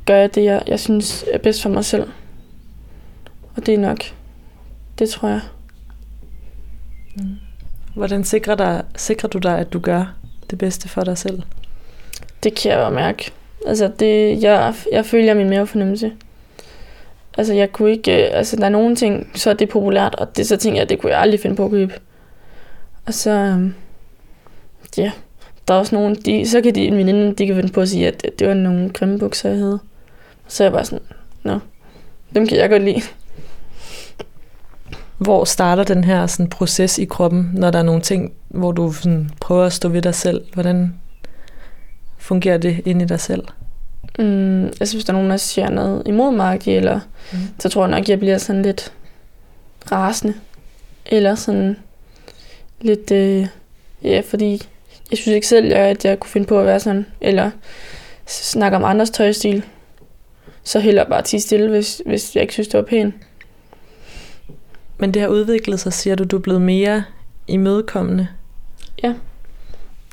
[0.05, 2.07] gør jeg det, jeg, jeg synes er bedst for mig selv.
[3.55, 3.99] Og det er nok,
[4.99, 5.41] det tror jeg.
[7.95, 10.13] Hvordan sikrer, dig, sikrer du dig, at du gør
[10.49, 11.41] det bedste for dig selv?
[12.43, 13.31] Det kan jeg bare mærke.
[13.67, 16.11] Altså, det, jeg, jeg følger min mavefornemmelse.
[17.37, 18.25] Altså, jeg kunne ikke...
[18.25, 20.89] Øh, altså, der er nogle ting, så er det populært, og det så tænker jeg,
[20.89, 21.93] det kunne jeg aldrig finde på at købe.
[23.05, 23.31] Og så...
[23.31, 23.73] Øhm,
[24.97, 25.11] ja,
[25.67, 27.89] der er også nogen, De, så kan de, en veninde, de kan finde på at
[27.89, 29.79] sige, at det var nogle grimme bukser, jeg havde.
[30.47, 31.05] Så er jeg bare sådan,
[31.43, 31.59] nå,
[32.35, 33.01] dem kan jeg godt lide.
[35.17, 38.91] Hvor starter den her sådan, proces i kroppen, når der er nogle ting, hvor du
[38.91, 40.41] sådan, prøver at stå ved dig selv?
[40.53, 40.93] Hvordan
[42.25, 43.43] fungerer det inde i dig selv?
[44.19, 46.99] Mm, altså, hvis der er nogen, der siger noget imod mig, eller
[47.31, 47.37] Mm.
[47.59, 48.93] så tror jeg nok, jeg bliver sådan lidt
[49.91, 50.33] rasende.
[51.05, 51.77] Eller sådan
[52.81, 53.47] lidt, øh,
[54.03, 54.51] ja, fordi
[55.11, 57.51] jeg synes ikke selv, at jeg kunne finde på at være sådan, eller
[58.25, 59.63] snakke om andres tøjstil.
[60.63, 63.15] Så hellere bare tige stille, hvis, hvis jeg ikke synes, det var pænt.
[64.97, 67.03] Men det har udviklet sig, siger du, du er blevet mere
[67.47, 68.27] imødekommende.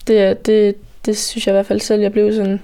[0.07, 0.75] Det, er- det,
[1.07, 2.61] det synes jeg i hvert fald selv, jeg blev sådan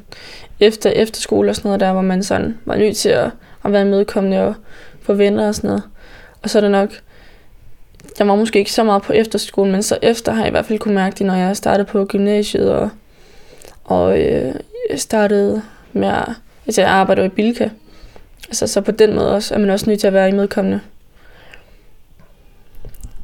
[0.61, 3.31] efter efterskole og sådan noget der, hvor man sådan var nødt til at,
[3.65, 4.55] at være medkommende og
[5.03, 5.83] få venner og sådan noget.
[6.43, 6.91] Og så er det nok,
[8.19, 10.67] jeg var måske ikke så meget på efterskole, men så efter har jeg i hvert
[10.67, 12.91] fald kunne mærke det, når jeg startede på gymnasiet og,
[13.85, 14.55] og øh,
[14.97, 16.29] startede med at,
[16.67, 17.69] altså jeg arbejder i Bilka.
[18.49, 20.81] Altså så på den måde også, er man også nødt til at være imødekommende.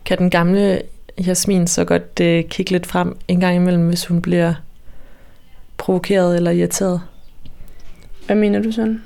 [0.04, 0.82] Kan den gamle
[1.26, 4.54] Jasmin så godt øh, kigge lidt frem en gang imellem, hvis hun bliver
[5.84, 7.00] provokeret eller irriteret?
[8.26, 9.02] Hvad mener du sådan?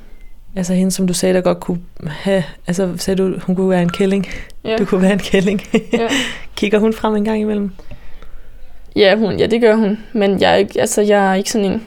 [0.57, 2.45] Altså hende, som du sagde, der godt kunne have...
[2.67, 4.27] Altså sagde du, hun kunne være en kælling.
[4.65, 4.77] Ja.
[4.77, 5.63] Du kunne være en kælling.
[5.93, 6.09] Ja.
[6.57, 7.71] Kigger hun frem en gang imellem?
[8.97, 9.99] Ja, hun, ja, det gør hun.
[10.13, 11.87] Men jeg er ikke, altså, jeg er ikke sådan en...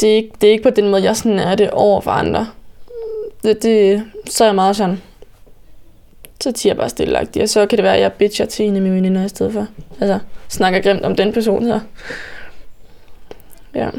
[0.00, 2.10] Det er, ikke, det er ikke på den måde, jeg sådan er det over for
[2.10, 2.46] andre.
[3.42, 5.02] Det, det, så er jeg meget sådan...
[6.40, 8.76] Så tiger jeg bare stille og så kan det være, at jeg bitcher til en
[8.76, 9.66] af mine veninder i stedet for.
[10.00, 11.80] Altså, snakker grimt om den person så.
[13.74, 13.90] Ja,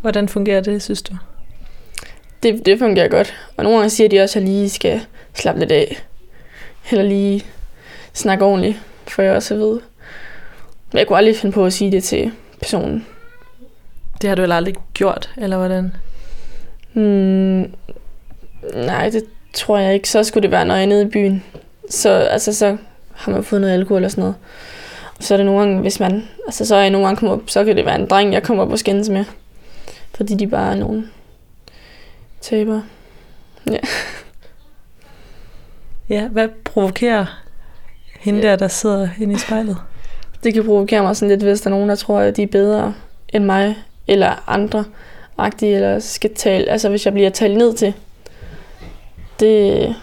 [0.00, 1.14] Hvordan fungerer det, synes du?
[2.42, 3.34] det, det fungerer godt.
[3.56, 5.00] Og nogle gange siger de også, at jeg lige skal
[5.34, 6.02] slappe lidt af.
[6.90, 7.44] Eller lige
[8.12, 8.76] snakke ordentligt,
[9.08, 9.80] for jeg også vide.
[10.92, 13.06] Men jeg kunne aldrig finde på at sige det til personen.
[14.22, 15.92] Det har du heller aldrig gjort, eller hvordan?
[16.92, 17.72] Hmm,
[18.74, 20.08] nej, det tror jeg ikke.
[20.08, 21.44] Så skulle det være, når jeg er nede i byen.
[21.90, 22.76] Så, altså, så
[23.12, 24.36] har man fået noget alkohol og sådan noget.
[25.20, 26.28] Så er det nogle gange, hvis man...
[26.46, 28.42] Altså, så er jeg nogle gange kommet op, så kan det være en dreng, jeg
[28.42, 29.24] kommer op og skændes med.
[30.14, 31.08] Fordi de bare er nogle
[32.40, 32.80] taber.
[33.70, 33.78] Ja.
[36.08, 37.26] Ja, hvad provokerer
[38.20, 39.76] hende der, der sidder inde i spejlet?
[40.44, 42.46] Det kan provokere mig sådan lidt, hvis der er nogen, der tror, at de er
[42.46, 42.94] bedre
[43.28, 43.76] end mig,
[44.06, 44.84] eller andre
[45.38, 47.94] agtige, eller skal tale, altså hvis jeg bliver talt ned til.
[49.40, 49.94] Det,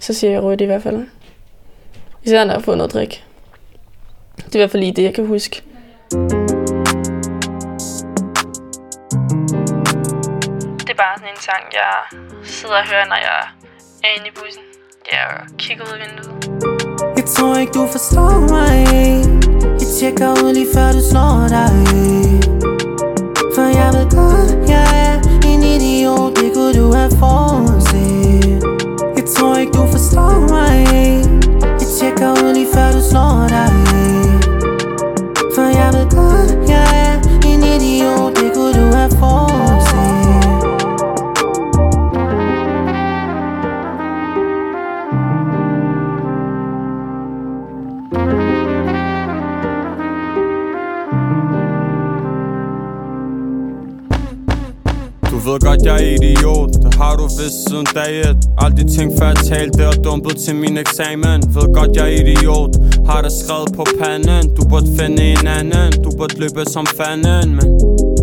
[0.00, 1.06] så siger jeg rødt i hvert fald.
[2.22, 3.24] Især når jeg har fået noget drik.
[4.48, 5.62] Det er i hvert fald lige det, jeg kan huske.
[10.86, 11.92] Det er bare sådan en sang, jeg
[12.44, 13.40] sidder og hører, når jeg
[14.04, 14.62] er inde i bussen.
[15.12, 15.26] Jeg
[15.58, 16.34] kigger ud af vinduet.
[17.16, 18.74] Jeg tror ikke du forstår mig
[19.80, 21.72] Jeg tjekker ud lige før du slår dig
[23.54, 25.14] For jeg ved godt, jeg er
[25.50, 28.62] en idiot Det kunne du have forudset
[29.16, 30.76] Jeg tror ikke du forstår mig
[31.80, 33.97] Jeg tjekker ud lige før du slår dig
[55.58, 56.72] ved godt, jeg er idiot.
[56.84, 58.38] Det har du vidst siden dag et?
[58.58, 61.38] Aldrig tænkt før jeg talte og dumpet til min eksamen.
[61.54, 62.72] Ved godt, jeg er idiot.
[63.10, 64.44] Har det skrevet på panden.
[64.56, 65.90] Du burde finde en anden.
[66.04, 67.68] Du burde løbe som fanden Men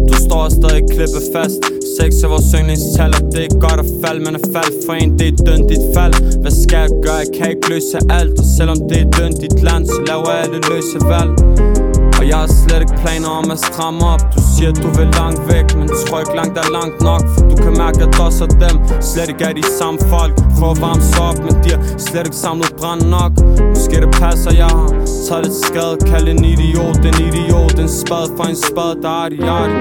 [0.09, 1.61] du står stadig klippe fast.
[1.97, 5.09] Sex er vores yndlingstal Og det er godt at falde Men at falde for en,
[5.19, 6.15] det er dønt dit fald.
[6.41, 7.19] Hvad skal jeg gøre?
[7.23, 10.47] Jeg kan ikke løse alt Og selvom det er dønt dit land Så laver jeg
[10.53, 11.84] det løse valg
[12.25, 14.21] og jeg har slet ikke planer om at stramme op.
[14.35, 17.55] Du siger du vil langt væk Men tror ikke langt er langt nok For du
[17.63, 20.33] kan mærke at os og dem Slet ikke er de samme folk.
[20.57, 23.31] Prøv at varme sig op Men de har slet ikke samlet brand nok.
[23.73, 24.89] Måske det passer jeg har
[25.27, 25.95] Taget lidt skade.
[26.09, 29.77] Kald en idiot En idiot En spad for en spad Der er de er de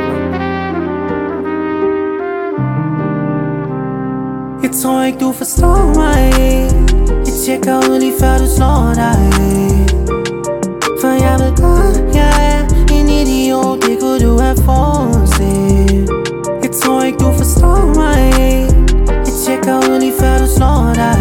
[4.64, 6.20] Jeg tror ikke du forstår mig.
[7.26, 10.03] Jeg tjekker ud lige før du slår dig.
[13.82, 16.08] Det kunne du have forudset
[16.62, 18.20] Jeg tror ikke du forstår mig
[19.08, 21.18] Jeg tjekker ud lige før du slår dig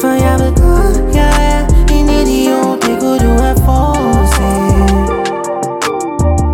[0.00, 1.60] For jeg ved godt, jeg er
[1.96, 4.64] en idiot Det kunne du have forudset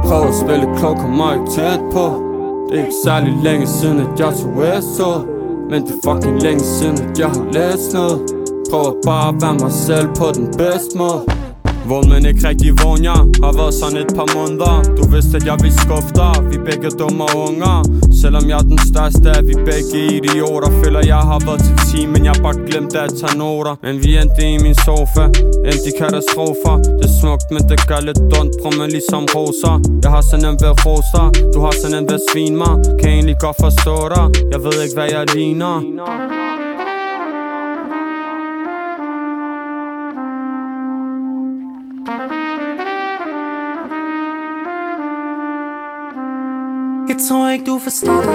[0.05, 2.23] Prøv at spille klog, kom mig tæt på.
[2.71, 5.11] Det er ikke særlig længe siden, at jeg tog SO
[5.71, 8.21] Men det er fucking længe siden, at jeg har læst noget.
[8.71, 11.40] Prøver bare at være mig selv på den bedste måde.
[11.89, 14.75] Vågen, men ikke rigtig vågen, jeg Har været sådan et par måneder.
[14.97, 16.35] Du vidste, at jeg ville skuffe dig.
[16.51, 17.77] Vi er begge dumme unger.
[18.23, 20.71] Selvom jeg er den største, er vi begge idioter.
[20.83, 23.75] Føler, jeg har været til team, men jeg har bare glemt at tage noter.
[23.87, 25.25] Men vi endte i min sofa.
[25.69, 26.75] Endte i katastrofer.
[26.99, 28.53] Det er smukt, men det gør lidt ondt.
[28.63, 29.75] Prøv mig ligesom roser.
[30.05, 31.27] Jeg har sådan en ved roser.
[31.55, 34.25] Du har sådan en ved svin mig Kan egentlig godt forstå dig.
[34.53, 35.77] Jeg ved ikke, hvad jeg ligner.
[47.11, 48.29] Jeg tror ikke du forstår det.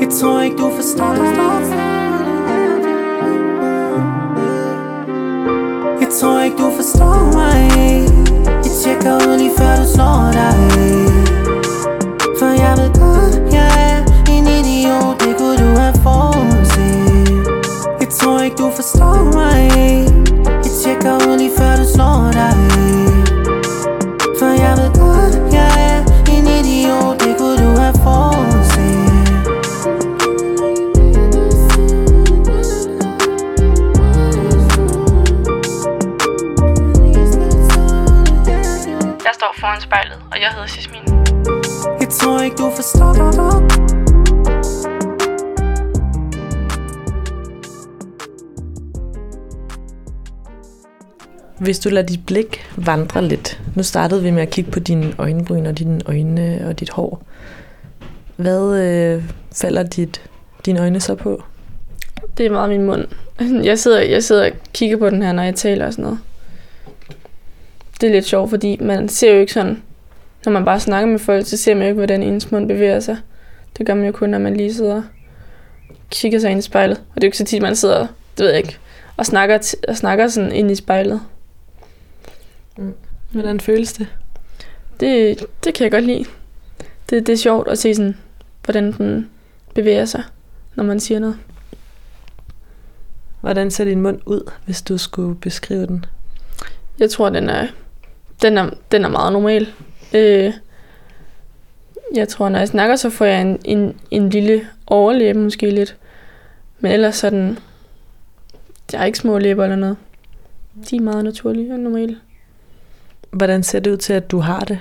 [0.00, 1.22] Jeg tror ikke du forstår det.
[6.00, 7.70] Jeg tror ikke du forstår mig.
[8.46, 10.56] Jeg tjekker ud lige før du slår dig.
[12.38, 13.98] For jeg ved godt, jeg er
[14.32, 15.20] en idiot.
[15.20, 17.62] Det kunne du have forudset.
[18.00, 19.70] Jeg tror ikke du forstår mig.
[20.46, 23.11] Jeg tjekker ud lige før du slår dig.
[27.92, 29.12] Du have forudset
[39.24, 41.02] Jeg står foran spejlet, og jeg hedder Jasmin.
[42.00, 43.12] Jeg tror ikke du forstår
[51.60, 53.60] Hvis du lader dit blik vandre lidt.
[53.76, 57.22] Nu startede vi med at kigge på dine øjenbryn og dine øjne og dit hår.
[58.42, 60.22] Hvad øh, falder dit,
[60.66, 61.42] dine øjne så på?
[62.38, 63.06] Det er meget min mund.
[63.70, 66.18] Jeg sidder, jeg sidder og kigger på den her, når jeg taler og sådan noget.
[68.00, 69.82] Det er lidt sjovt, fordi man ser jo ikke sådan,
[70.44, 73.00] når man bare snakker med folk, så ser man jo ikke, hvordan ens mund bevæger
[73.00, 73.16] sig.
[73.78, 75.02] Det gør man jo kun, når man lige sidder og
[76.10, 76.96] kigger sig ind i spejlet.
[76.96, 78.06] Og det er jo ikke så tit, man sidder,
[78.38, 78.78] det ved jeg ikke,
[79.16, 81.20] og snakker, t- og snakker sådan ind i spejlet.
[83.30, 84.06] Hvordan føles det?
[85.00, 86.24] Det, det kan jeg godt lide.
[87.10, 88.16] Det, det er sjovt at se sådan,
[88.64, 89.30] hvordan den
[89.74, 90.22] bevæger sig,
[90.74, 91.38] når man siger noget.
[93.40, 96.04] Hvordan ser din mund ud, hvis du skulle beskrive den?
[96.98, 97.66] Jeg tror, den er,
[98.42, 99.68] den er, den er meget normal.
[100.14, 100.52] Øh,
[102.14, 105.96] jeg tror, når jeg snakker, så får jeg en, en, en lille overlæbe måske lidt.
[106.80, 107.58] Men ellers sådan,
[108.92, 109.96] jeg har ikke små læber eller noget.
[110.90, 112.16] De er meget naturlige og normale.
[113.30, 114.78] Hvordan ser det ud til, at du har det?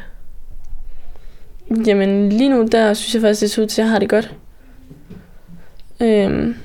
[1.86, 4.10] Jamen lige nu, der synes jeg faktisk, det ser ud til, at jeg har det
[4.10, 4.36] godt.
[6.00, 6.56] Øhm,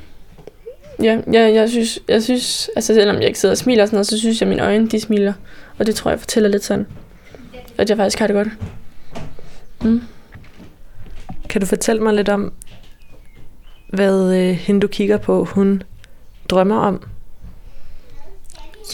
[1.03, 3.97] ja, jeg, jeg, synes, jeg synes, altså selvom jeg ikke sidder og smiler og sådan
[3.97, 5.33] noget, så synes jeg, at mine øjne, de smiler.
[5.79, 6.87] Og det tror jeg fortæller lidt sådan,
[7.79, 8.49] at jeg faktisk har det godt.
[9.85, 10.03] Mm.
[11.49, 12.53] Kan du fortælle mig lidt om,
[13.89, 15.83] hvad øh, hende du kigger på, hun
[16.49, 17.03] drømmer om?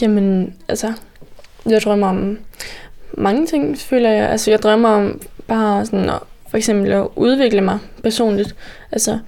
[0.01, 0.93] Jamen, altså,
[1.65, 2.39] jeg drømmer om
[3.17, 4.29] mange ting, føler jeg.
[4.29, 6.19] Altså, jeg drømmer om bare sådan at,
[6.49, 8.55] for eksempel at udvikle mig personligt.
[8.91, 9.19] Altså,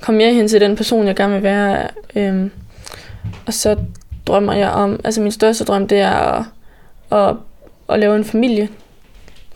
[0.00, 1.88] komme mere hen til den person, jeg gerne vil være.
[2.16, 2.50] Øhm,
[3.46, 3.76] og så
[4.26, 6.44] drømmer jeg om, altså min største drøm, det er at,
[7.10, 7.36] at,
[7.88, 8.68] at lave en familie,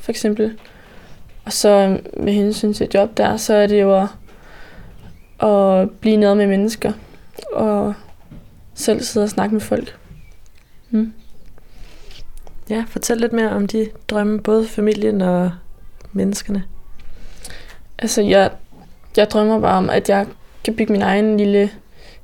[0.01, 0.59] for eksempel.
[1.45, 4.09] Og så med hensyn til job der, så er det jo at,
[5.49, 6.93] at blive noget med mennesker.
[7.53, 7.95] Og
[8.75, 9.97] selv sidde og snakke med folk.
[10.91, 11.13] Mm.
[12.71, 15.51] Ja, fortæl lidt mere om de drømme, både familien og
[16.15, 16.65] menneskerne.
[17.99, 18.51] Altså, jeg,
[19.17, 20.27] jeg drømmer bare om, at jeg
[20.65, 21.71] kan bygge min egen lille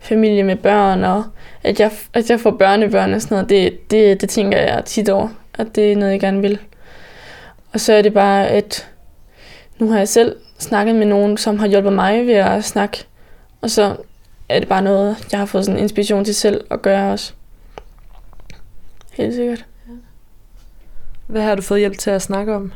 [0.01, 1.25] familie med børn, og
[1.63, 3.49] at jeg, at jeg får børnebørn og sådan noget.
[3.49, 6.59] Det, det, det tænker jeg tit over, at det er noget, jeg gerne vil.
[7.73, 8.89] Og så er det bare, at
[9.79, 13.05] nu har jeg selv snakket med nogen, som har hjulpet mig ved at snakke,
[13.61, 13.97] og så
[14.49, 17.33] er det bare noget, jeg har fået sådan en inspiration til selv at gøre også.
[19.13, 19.65] Helt sikkert.
[21.27, 22.73] Hvad har du fået hjælp til at snakke om?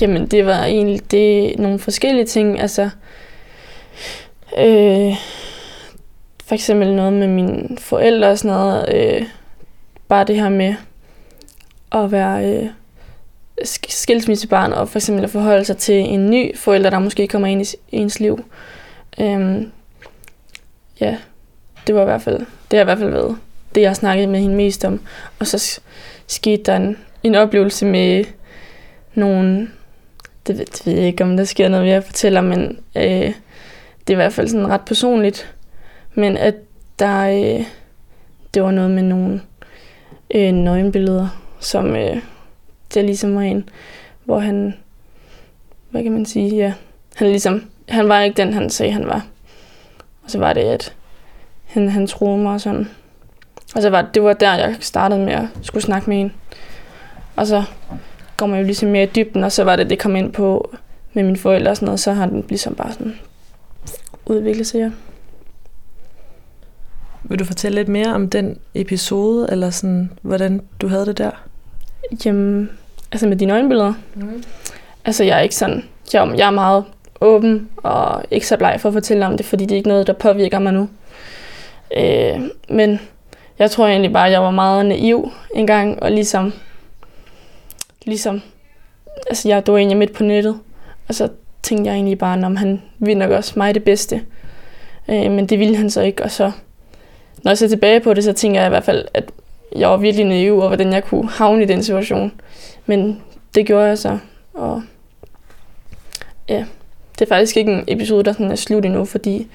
[0.00, 2.60] Jamen, det var egentlig det, nogle forskellige ting.
[2.60, 2.82] Altså,
[4.58, 5.14] øh,
[6.44, 8.94] for eksempel noget med mine forældre og sådan noget.
[8.94, 9.26] Øh,
[10.08, 10.74] bare det her med
[11.92, 12.68] at være øh,
[13.64, 17.62] skilsmissebarn og for eksempel at forholde sig til en ny forælder, der måske kommer ind
[17.62, 18.44] i ens liv.
[19.20, 19.62] Øh,
[21.00, 21.16] ja,
[21.86, 22.38] det var i hvert fald,
[22.70, 23.36] det har i hvert fald været
[23.74, 25.00] det, jeg snakkede med hende mest om.
[25.38, 25.80] Og så
[26.26, 28.24] skete der en, en oplevelse med
[29.14, 29.68] nogle,
[30.46, 33.32] det ved, det ved jeg ikke, om der sker noget, jeg fortæller, men øh,
[34.00, 35.54] det er i hvert fald sådan ret personligt.
[36.14, 36.54] Men at
[36.98, 37.64] der, øh,
[38.54, 39.40] det var noget med nogle
[40.34, 41.28] øh, nøgenbilleder,
[41.60, 42.16] som øh,
[42.94, 43.68] der ligesom var en,
[44.24, 44.74] hvor han,
[45.90, 46.72] hvad kan man sige, ja,
[47.14, 49.26] han ligesom, han var ikke den, han sagde, han var.
[50.24, 50.94] Og så var det, at
[51.64, 52.88] han, han troede mig og sådan.
[53.74, 56.32] Og så var det var der, jeg startede med at skulle snakke med en.
[57.36, 57.64] Og så
[58.36, 60.74] går man jo ligesom mere i dybden, og så var det, det kom ind på
[61.12, 63.18] med mine forældre og sådan noget, så har den ligesom bare sådan
[64.26, 64.90] udviklet sig, ja.
[67.22, 71.30] Vil du fortælle lidt mere om den episode, eller sådan, hvordan du havde det der?
[72.24, 72.70] Jamen,
[73.12, 73.92] altså med dine øjenbilleder?
[74.14, 74.42] Mm.
[75.04, 76.84] Altså, jeg er ikke sådan, jeg, jeg er meget
[77.20, 80.06] åben og ikke så bleg for at fortælle om det, fordi det er ikke noget,
[80.06, 80.88] der påvirker mig nu.
[81.96, 83.00] Øh, men
[83.58, 86.52] jeg tror egentlig bare, at jeg var meget naiv engang, og ligesom,
[88.06, 88.42] ligesom,
[89.26, 90.58] altså jeg, det var egentlig midt på nettet,
[91.08, 91.28] og så
[91.62, 94.22] tænkte jeg egentlig bare, om han vil nok også mig det bedste.
[95.08, 96.52] Øh, men det ville han så ikke, og så,
[97.42, 99.30] når jeg ser tilbage på det, så tænker jeg i hvert fald, at
[99.76, 102.32] jeg var virkelig naiv, over, hvordan jeg kunne havne i den situation.
[102.86, 103.22] Men
[103.54, 104.18] det gjorde jeg så,
[104.54, 104.82] og
[106.48, 106.64] ja,
[107.18, 109.46] det er faktisk ikke en episode, der sådan er slut endnu, fordi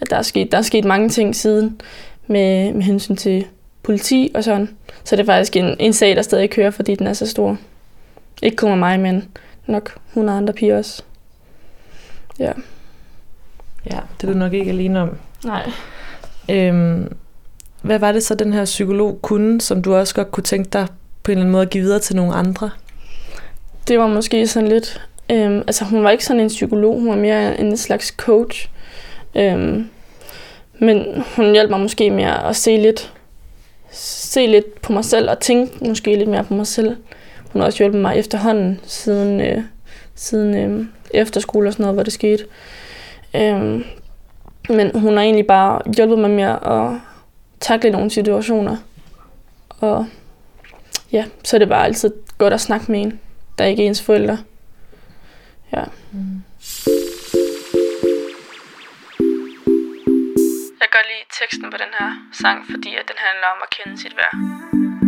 [0.00, 1.80] at der, er sket, der er sket mange ting siden
[2.26, 3.46] med, med hensyn til
[3.82, 4.68] politi og sådan.
[5.04, 7.58] Så det er faktisk en, en sag, der stadig kører, fordi den er så stor.
[8.42, 9.28] Ikke kun mig, men
[9.66, 11.02] nok 100 andre piger også.
[12.38, 12.52] Ja.
[13.90, 15.16] Ja, det er du nok ikke alene om.
[15.44, 15.70] Nej.
[16.50, 17.12] Øhm,
[17.82, 20.86] hvad var det så, den her psykolog kunne, som du også godt kunne tænke dig
[21.22, 22.70] på en eller anden måde at give videre til nogle andre?
[23.88, 25.06] Det var måske sådan lidt...
[25.30, 28.68] Øhm, altså, hun var ikke sådan en psykolog, hun var mere en slags coach.
[29.34, 29.90] Øhm,
[30.78, 33.12] men hun hjalp mig måske mere at se lidt,
[33.90, 36.96] se lidt på mig selv og tænke måske lidt mere på mig selv.
[37.54, 39.62] Hun har også hjulpet mig efterhånden siden, øh,
[40.14, 42.44] siden øh, efterskole og sådan noget, hvor det skete.
[43.34, 43.84] Øh,
[44.68, 47.00] men hun har egentlig bare hjulpet mig med at
[47.60, 48.76] takle nogle situationer.
[49.68, 50.06] Og
[51.12, 53.20] ja, så er det bare altid godt at snakke med en,
[53.58, 54.38] der ikke er ens forældre.
[55.72, 55.84] Ja.
[56.12, 56.42] Mm.
[60.80, 63.70] Jeg kan godt lide teksten på den her sang, fordi at den handler om at
[63.76, 65.03] kende sit værd.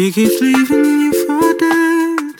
[0.00, 2.34] He keeps leaving you for dead.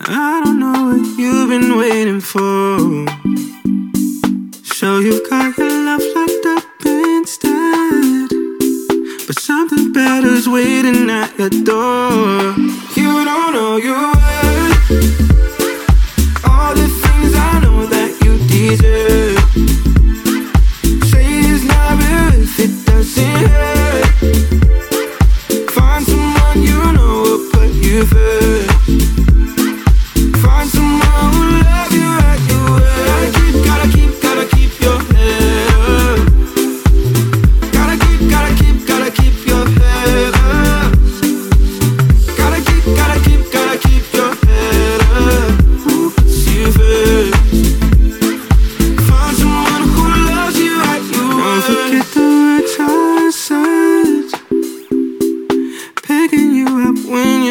[0.00, 3.06] I don't know what you've been waiting for.
[4.64, 8.30] So you've got your love locked up instead.
[9.28, 12.56] But something better's waiting at your door.
[12.96, 14.90] You don't know your worth.
[16.50, 19.38] All the things I know that you deserve.
[21.10, 24.63] Say it's not real if it doesn't hurt.
[25.94, 28.68] Find someone you know will put you first.
[30.42, 32.23] Find someone who love you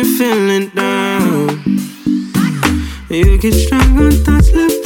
[0.03, 1.63] you're feeling down.
[3.09, 4.82] You get strong on thoughts left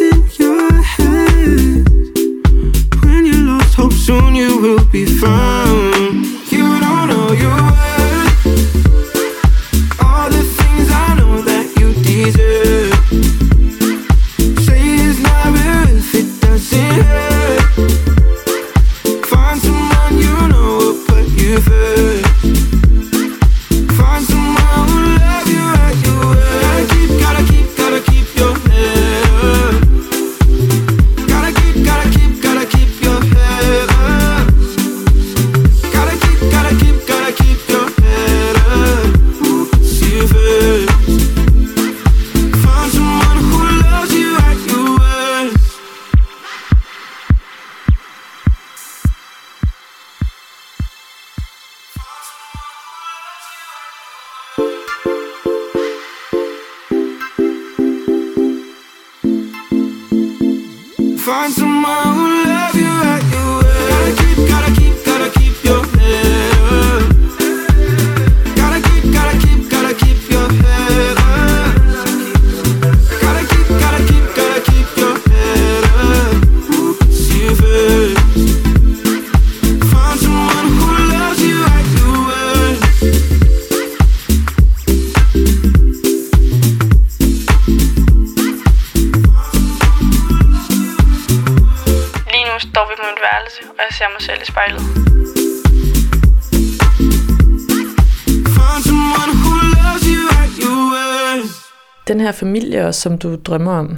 [102.08, 103.98] Den her familie også, som du drømmer om,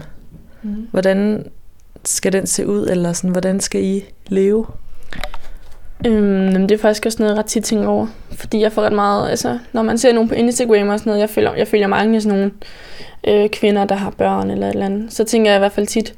[0.62, 0.88] Mm.
[0.92, 1.46] hvordan
[2.06, 4.66] skal den se ud, eller sådan, hvordan skal I leve?
[6.08, 8.08] Øhm, det er faktisk også noget, jeg ret tit tænker over.
[8.32, 11.20] Fordi jeg får ret meget, altså, når man ser nogen på Instagram og sådan noget,
[11.22, 12.52] jeg følger, jeg følger mange af sådan nogle
[13.44, 15.88] øh, kvinder, der har børn eller et eller andet, så tænker jeg i hvert fald
[15.88, 16.14] tit,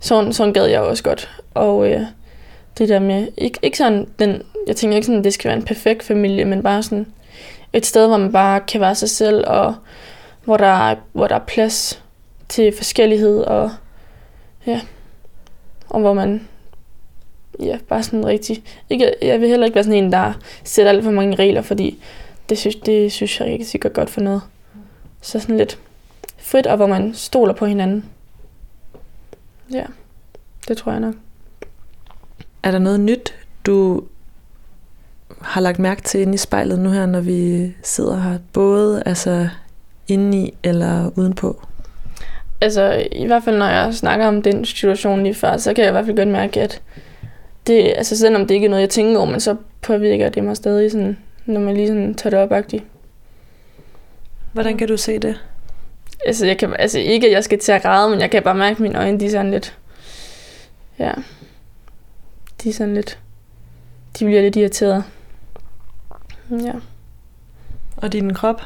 [0.00, 1.30] sådan, sådan gad jeg også godt.
[1.54, 2.00] Og øh,
[2.78, 5.64] det der med, ikke, ikke sådan, den, jeg tænker ikke sådan, det skal være en
[5.64, 7.06] perfekt familie, men bare sådan
[7.72, 9.74] et sted, hvor man bare kan være sig selv, og
[10.50, 12.02] hvor der, er, hvor der er plads
[12.48, 13.70] til forskellighed, og
[14.66, 14.80] ja,
[15.88, 16.48] og hvor man
[17.60, 18.62] ja, bare sådan rigtig...
[18.90, 20.32] Ikke, jeg vil heller ikke være sådan en, der
[20.64, 22.02] sætter alt for mange regler, fordi
[22.48, 24.42] det synes, det synes jeg ikke sikkert godt for noget.
[25.20, 25.78] Så sådan lidt
[26.38, 28.04] frit, og hvor man stoler på hinanden.
[29.72, 29.84] Ja,
[30.68, 31.14] det tror jeg nok.
[32.62, 33.34] Er der noget nyt,
[33.66, 34.02] du
[35.40, 38.38] har lagt mærke til inde i spejlet nu her, når vi sidder her?
[38.52, 39.48] Både altså
[40.10, 41.62] indeni eller udenpå?
[42.60, 45.90] Altså, i hvert fald når jeg snakker om den situation lige før, så kan jeg
[45.90, 46.82] i hvert fald godt mærke, at
[47.66, 50.56] det, altså selvom det ikke er noget, jeg tænker over, men så påvirker det mig
[50.56, 52.82] stadig sådan, når man lige sådan tager det op -agtigt.
[54.52, 55.40] Hvordan kan du se det?
[56.26, 58.54] Altså, jeg kan, altså ikke, at jeg skal til at græde, men jeg kan bare
[58.54, 59.78] mærke, at mine øjne, de er sådan lidt...
[60.98, 61.12] Ja.
[62.62, 63.18] De er sådan lidt...
[64.18, 65.04] De bliver lidt irriteret.
[66.50, 66.72] Ja.
[67.96, 68.62] Og din krop?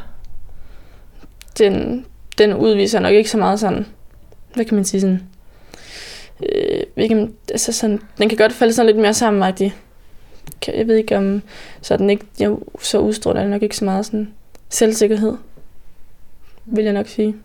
[1.58, 2.06] Den,
[2.38, 3.86] den udviser nok ikke så meget sådan...
[4.54, 5.22] Hvad kan man sige sådan...
[6.42, 9.74] Øh, ikke, altså sådan, den kan godt falde sådan lidt mere sammenagtig.
[10.68, 11.42] Jeg ved ikke om...
[11.82, 14.28] Så, den ikke, jeg, så udstråler den nok ikke så meget sådan
[14.68, 15.36] selvsikkerhed.
[16.64, 17.36] Vil jeg nok sige.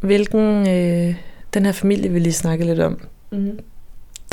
[0.00, 1.16] Hvilken, øh,
[1.54, 3.00] den her familie vil lige snakke lidt om.
[3.30, 3.58] Mm.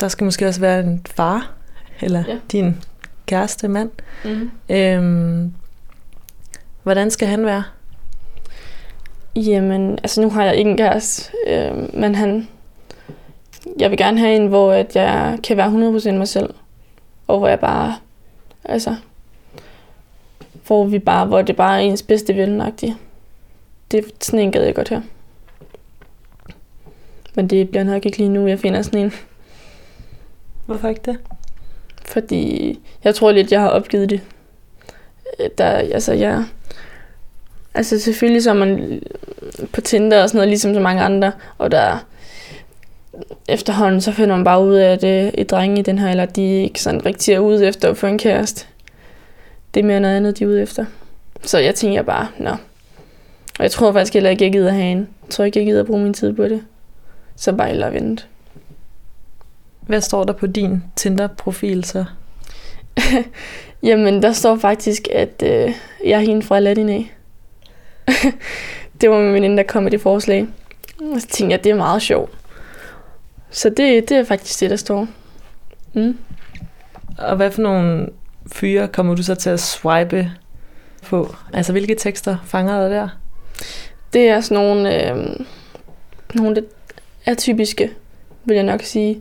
[0.00, 1.52] Der skal måske også være en far,
[2.00, 2.38] eller Ja.
[2.52, 2.76] din
[3.26, 3.90] kæreste mand.
[4.24, 4.50] Mm.
[4.70, 5.52] Øhm,
[6.82, 7.64] hvordan skal han være?
[9.36, 12.48] Jamen, altså nu har jeg ikke en kæreste, øh, men han...
[13.78, 16.54] Jeg vil gerne have en, hvor at jeg kan være 100% mig selv.
[17.26, 17.94] Og hvor jeg bare...
[18.64, 18.96] Altså...
[20.66, 22.60] Hvor, vi bare, hvor det bare er ens bedste ven.
[22.60, 22.94] Det
[23.94, 25.00] er sådan en gad jeg godt her.
[27.34, 29.12] Men det bliver nok ikke lige nu, jeg finder sådan en.
[30.66, 31.18] Hvorfor ikke det?
[32.04, 34.20] Fordi jeg tror lidt, jeg har opgivet det.
[35.40, 36.42] Øh, der, altså, ja.
[37.74, 39.02] Altså, selvfølgelig så er man
[39.72, 41.98] på Tinder og sådan noget, ligesom så mange andre, og der
[43.48, 46.26] efterhånden, så finder man bare ud af, at øh, et drenge i den her, eller
[46.26, 48.66] de ikke sådan rigtig er ude efter at få en kæreste.
[49.74, 50.84] Det er mere noget andet, de er ude efter.
[51.42, 52.50] Så jeg tænker bare, nå.
[53.58, 54.98] Og jeg tror faktisk heller ikke, jeg gider have en.
[54.98, 56.62] Jeg tror ikke, jeg gider bruge min tid på det.
[57.36, 58.24] Så bare eller vente.
[59.80, 62.04] Hvad står der på din Tinder-profil så?
[63.82, 65.72] Jamen, der står faktisk, at øh,
[66.04, 67.12] jeg er hende fra Aladdin af.
[69.00, 70.46] det var min veninde, der kom med det forslag.
[71.00, 72.30] Og så tænkte jeg, at det er meget sjovt.
[73.50, 75.06] Så det, det er faktisk det, der står.
[75.92, 76.18] Mm.
[77.18, 78.08] Og hvad for nogle
[78.52, 80.30] fyre kommer du så til at swipe
[81.06, 81.34] på?
[81.52, 83.08] Altså, hvilke tekster fanger dig der?
[84.12, 85.36] Det er sådan nogle, øh,
[86.34, 86.66] nogle lidt
[87.26, 87.90] atypiske,
[88.44, 89.20] vil jeg nok sige.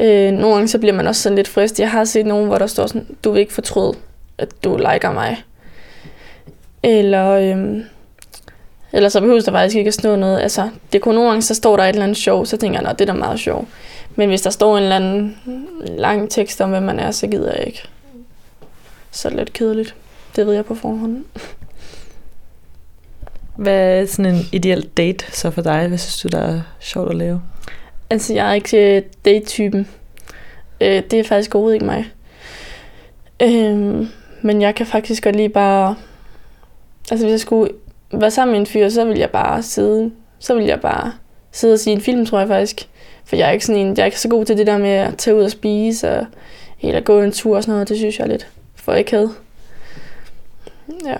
[0.00, 1.80] Øh, nogle gange så bliver man også sådan lidt frist.
[1.80, 3.94] Jeg har set nogen, hvor der står sådan, du vil ikke fortryde,
[4.38, 5.44] at du liker mig.
[6.82, 7.80] Eller, øh,
[8.92, 10.40] eller så behøver der faktisk ikke at stå noget.
[10.40, 12.90] Altså, det kunne nogle gange, så står der et eller andet sjov, så tænker jeg,
[12.90, 13.68] at det er da meget sjov.
[14.16, 15.36] Men hvis der står en eller anden
[15.86, 17.82] lang tekst om, hvem man er, så gider jeg ikke.
[19.10, 19.94] Så er det lidt kedeligt.
[20.36, 21.24] Det ved jeg på forhånd.
[23.56, 25.88] Hvad er sådan en ideel date så for dig?
[25.88, 27.42] Hvad synes du, der er sjovt at lave?
[28.10, 29.88] Altså, jeg er ikke øh, date-typen.
[30.80, 32.12] Øh, det er faktisk overhovedet ikke mig.
[33.42, 34.06] Øh,
[34.42, 35.96] men jeg kan faktisk godt lige bare...
[37.10, 37.72] Altså, hvis jeg skulle
[38.12, 40.10] være sammen med en fyr, så vil jeg bare sidde...
[40.38, 41.12] Så vil jeg bare
[41.52, 42.88] sidde og se en film, tror jeg faktisk.
[43.24, 44.90] For jeg er ikke sådan en, jeg er ikke så god til det der med
[44.90, 46.26] at tage ud og spise, og,
[46.82, 47.88] eller gå en tur og sådan noget.
[47.88, 48.48] Det synes jeg er lidt
[48.88, 49.30] for ikke havde.
[51.06, 51.16] Ja.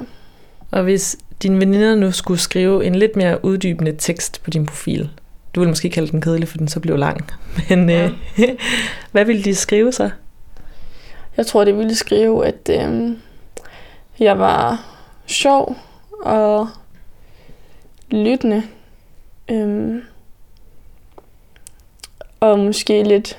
[0.71, 5.11] Og hvis dine veninder nu skulle skrive en lidt mere uddybende tekst på din profil,
[5.59, 7.31] du vil måske kalde den kedelig, for den så blev lang.
[7.69, 8.11] Men ja.
[8.39, 8.49] øh,
[9.13, 10.11] hvad ville de skrive så?
[11.37, 13.17] Jeg tror, de ville skrive, at øh,
[14.19, 14.87] jeg var
[15.27, 15.77] sjov
[16.23, 16.69] og
[18.11, 18.63] lyttende.
[19.51, 20.03] Øh,
[22.41, 23.39] og måske lidt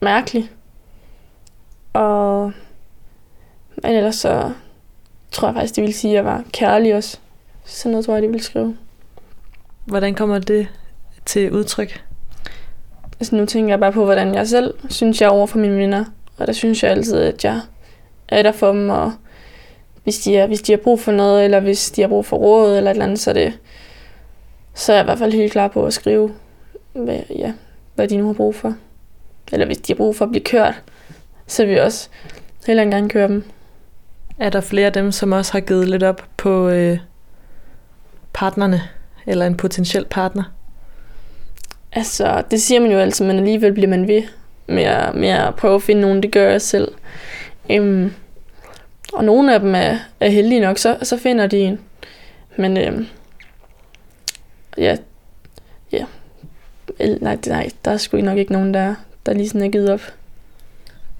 [0.00, 0.50] mærkelig.
[1.92, 2.52] Og
[3.82, 4.52] men ellers så
[5.32, 7.18] tror jeg faktisk, de ville sige, at jeg var kærlig også.
[7.64, 8.76] Sådan noget tror jeg, de ville skrive.
[9.84, 10.68] Hvordan kommer det
[11.26, 12.02] til udtryk?
[13.20, 15.76] Altså nu tænker jeg bare på, hvordan jeg selv synes, jeg er over for mine
[15.76, 16.04] venner.
[16.38, 17.60] Og der synes jeg altid, at jeg
[18.28, 19.12] er der for dem, og
[20.04, 22.36] hvis de, er, hvis de har brug for noget, eller hvis de har brug for
[22.36, 23.58] råd, eller et eller andet, så, det,
[24.74, 26.34] så er jeg i hvert fald helt klar på at skrive,
[26.92, 27.52] hvad, ja,
[27.94, 28.74] hvad de nu har brug for.
[29.52, 30.82] Eller hvis de har brug for at blive kørt,
[31.46, 32.08] så vil jeg også
[32.66, 33.44] heller gerne køre dem.
[34.38, 36.98] Er der flere af dem, som også har givet lidt op på øh,
[38.32, 38.82] partnerne,
[39.26, 40.55] eller en potentiel partner?
[41.96, 44.22] Altså, det siger man jo altid, men alligevel bliver man ved
[44.66, 46.92] med at, med at prøve at finde nogen, det gør jeg selv.
[47.70, 48.12] Um,
[49.12, 51.80] og nogle af dem er, er heldige nok, så, så finder de en.
[52.56, 53.06] Men øhm,
[54.78, 54.96] ja,
[55.92, 56.04] ja.
[57.20, 58.94] Nej, nej, der er sgu nok ikke nogen, der,
[59.26, 60.02] der lige sådan er givet op.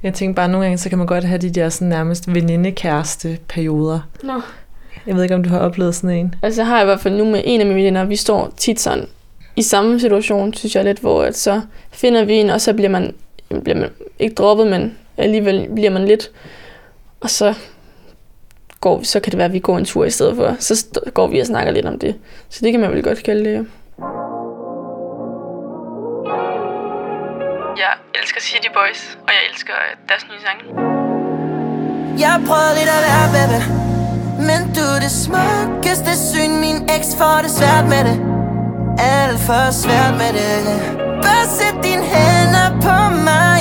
[0.02, 2.34] Jeg tænker bare, at nogle gange, så kan man godt have de der sådan nærmest
[2.34, 4.00] venindekæreste perioder.
[4.22, 4.40] Nå.
[5.06, 6.34] Jeg ved ikke, om du har oplevet sådan en.
[6.42, 8.80] Altså, jeg har i hvert fald nu med en af mine venner, vi står tit
[8.80, 9.06] sådan
[9.56, 12.88] i samme situation, synes jeg lidt, hvor at så finder vi en, og så bliver
[12.88, 13.14] man,
[13.48, 16.30] bliver man ikke droppet, men alligevel bliver man lidt.
[17.20, 17.54] Og så
[18.80, 20.56] går så kan det være, at vi går en tur i stedet for.
[20.58, 22.14] Så går vi og snakker lidt om det.
[22.48, 23.62] Så det kan man vel godt kalde det, ja.
[27.76, 29.72] Jeg elsker City Boys, og jeg elsker
[30.08, 30.62] deres nye sange.
[32.18, 33.58] Jeg prøvede lidt at være, baby
[34.48, 38.45] Men du er det smukkeste syn Min eks får det svært med det
[38.98, 40.62] alt for svært med det.
[41.22, 42.98] Bare sæt dine hænder på
[43.30, 43.60] mig.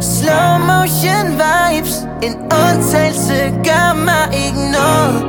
[0.00, 1.96] Slow motion vibes.
[2.22, 5.20] En undtagelse gør mig ikke noget.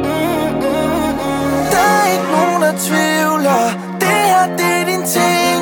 [1.74, 3.64] Der er ikke nogen, der tvivler.
[4.04, 5.58] Det her, det er din ting.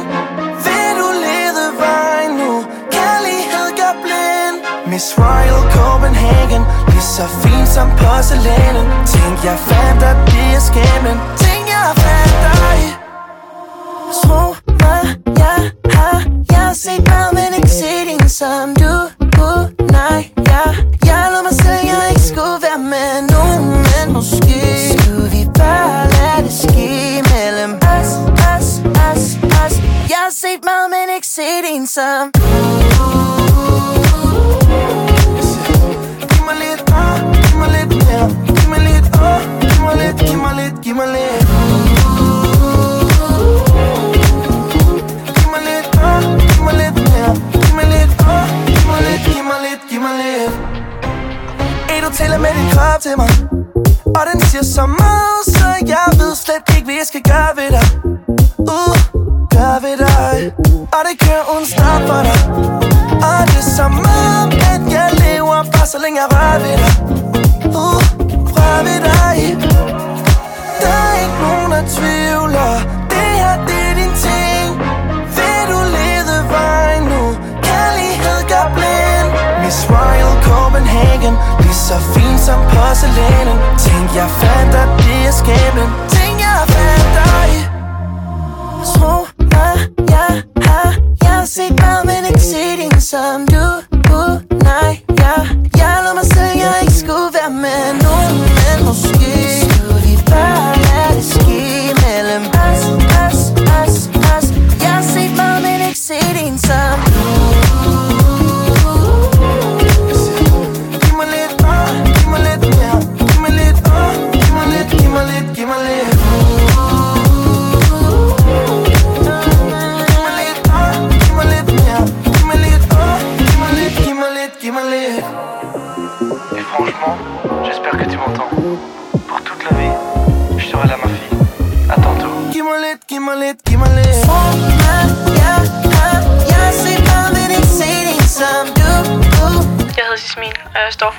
[0.66, 2.52] Vil du lede vejen nu?
[2.96, 4.58] Kærlighed gør blind.
[4.92, 6.64] Miss Royal Copenhagen.
[6.88, 8.86] Lige så fin som porcelænen.
[9.12, 12.73] Tænk, jeg fandt dig, det er skæmmen Tænk, jeg fandt dig.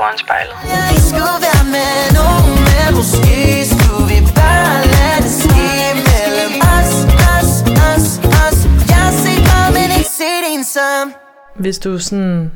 [0.05, 0.55] Foran spejlet.
[0.91, 3.39] Ikke skulle være med nogen Men måske
[3.73, 5.69] skulle vi bare lade det ske
[6.09, 6.93] Mellem os,
[7.37, 7.51] os,
[7.91, 8.07] os,
[8.45, 8.59] os
[8.93, 11.05] Jeg har set mig, men ikke set en som
[11.55, 12.53] Hvis du sådan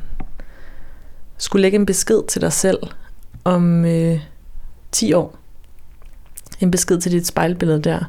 [1.37, 2.79] skulle lægge en besked til dig selv
[3.43, 4.19] om øh,
[4.91, 5.35] 10 år,
[6.59, 7.99] en besked til dit spejlbillede der,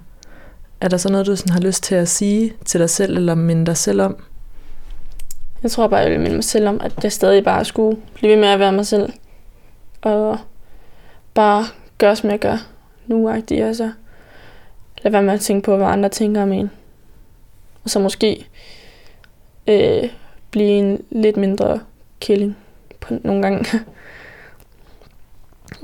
[0.81, 3.35] er der så noget, du sådan har lyst til at sige til dig selv, eller
[3.35, 4.17] minde dig selv om?
[5.63, 8.33] Jeg tror bare, jeg vil minde mig selv om, at jeg stadig bare skulle blive
[8.33, 9.13] ved med at være mig selv.
[10.01, 10.39] Og
[11.35, 11.65] bare
[11.99, 12.57] gøre, som jeg gør
[13.07, 13.93] nu, og så
[15.03, 16.71] lad være med at tænke på, hvad andre tænker om en.
[17.85, 18.47] Og så måske
[19.67, 20.11] øh,
[20.51, 21.81] blive en lidt mindre
[22.21, 22.57] killing
[23.01, 23.65] på nogle gange.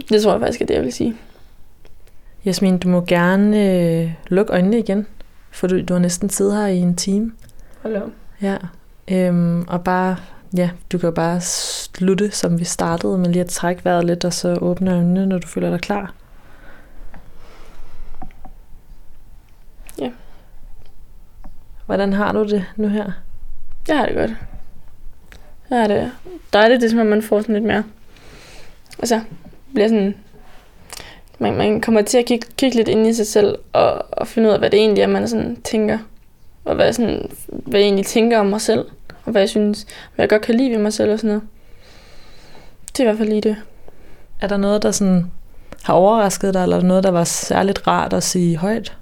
[0.09, 1.17] det tror jeg faktisk er det, jeg vil sige.
[2.45, 5.07] Jasmin, du må gerne øh, lukke øjnene igen,
[5.51, 7.33] for du, du har næsten siddet her i en time.
[7.83, 8.11] Hold op.
[8.43, 8.57] Ja,
[9.09, 10.17] øhm, og bare,
[10.57, 14.25] ja, du kan jo bare slutte, som vi startede, med lige at trække vejret lidt,
[14.25, 16.15] og så åbne øjnene, når du føler dig klar.
[19.99, 20.11] Ja.
[21.87, 23.11] Hvordan har du det nu her?
[23.89, 24.31] Jeg har det godt.
[25.71, 26.13] Jeg har det
[26.53, 27.85] dejligt, det er som om man får sådan lidt mere.
[28.99, 29.21] Altså,
[29.75, 30.15] bliver sådan...
[31.39, 34.49] Man, man kommer til at kigge, kigge lidt ind i sig selv, og, og finde
[34.49, 35.99] ud af, hvad det egentlig er, man sådan tænker.
[36.65, 38.85] Og hvad, sådan, hvad jeg egentlig tænker om mig selv.
[39.27, 41.43] Og hvad jeg synes, hvad jeg godt kan lide ved mig selv og sådan noget.
[42.89, 43.57] Det er i hvert fald lige det.
[44.41, 45.31] Er der noget, der sådan
[45.83, 48.97] har overrasket dig, eller er noget, der var særligt rart at sige højt?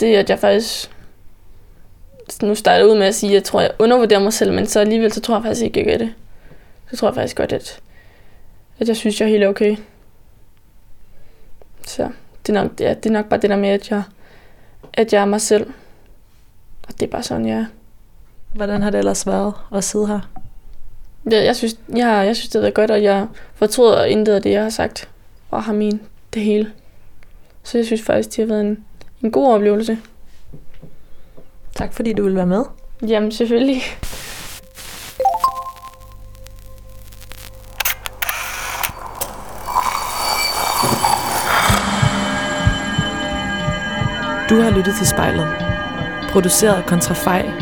[0.00, 0.90] Det, at jeg faktisk
[2.42, 4.80] nu starter ud med at sige, at jeg tror, jeg undervurderer mig selv, men så
[4.80, 6.14] alligevel, så tror jeg faktisk ikke, jeg gør det.
[6.90, 7.80] Så tror jeg faktisk godt, at,
[8.78, 9.76] at jeg synes, jeg er helt okay.
[11.86, 12.10] Så
[12.46, 14.02] det er, nok, ja, det er nok bare det der med, at jeg,
[14.92, 15.70] at jeg er mig selv.
[16.88, 17.66] Og det er bare sådan, jeg er.
[18.54, 20.20] Hvordan har det ellers været at sidde her?
[21.30, 24.50] Ja, jeg synes, jeg, jeg synes, det er godt, og jeg fortryder intet af det,
[24.50, 25.08] jeg har sagt.
[25.50, 26.00] Og har min
[26.34, 26.72] det hele.
[27.62, 28.84] Så jeg synes faktisk, det har været en,
[29.22, 29.98] en god oplevelse.
[31.74, 32.64] Tak fordi du ville være med.
[33.08, 33.82] Jamen selvfølgelig.
[44.50, 45.46] Du har lyttet til spejlet.
[46.30, 47.61] Produceret af Kontrafej,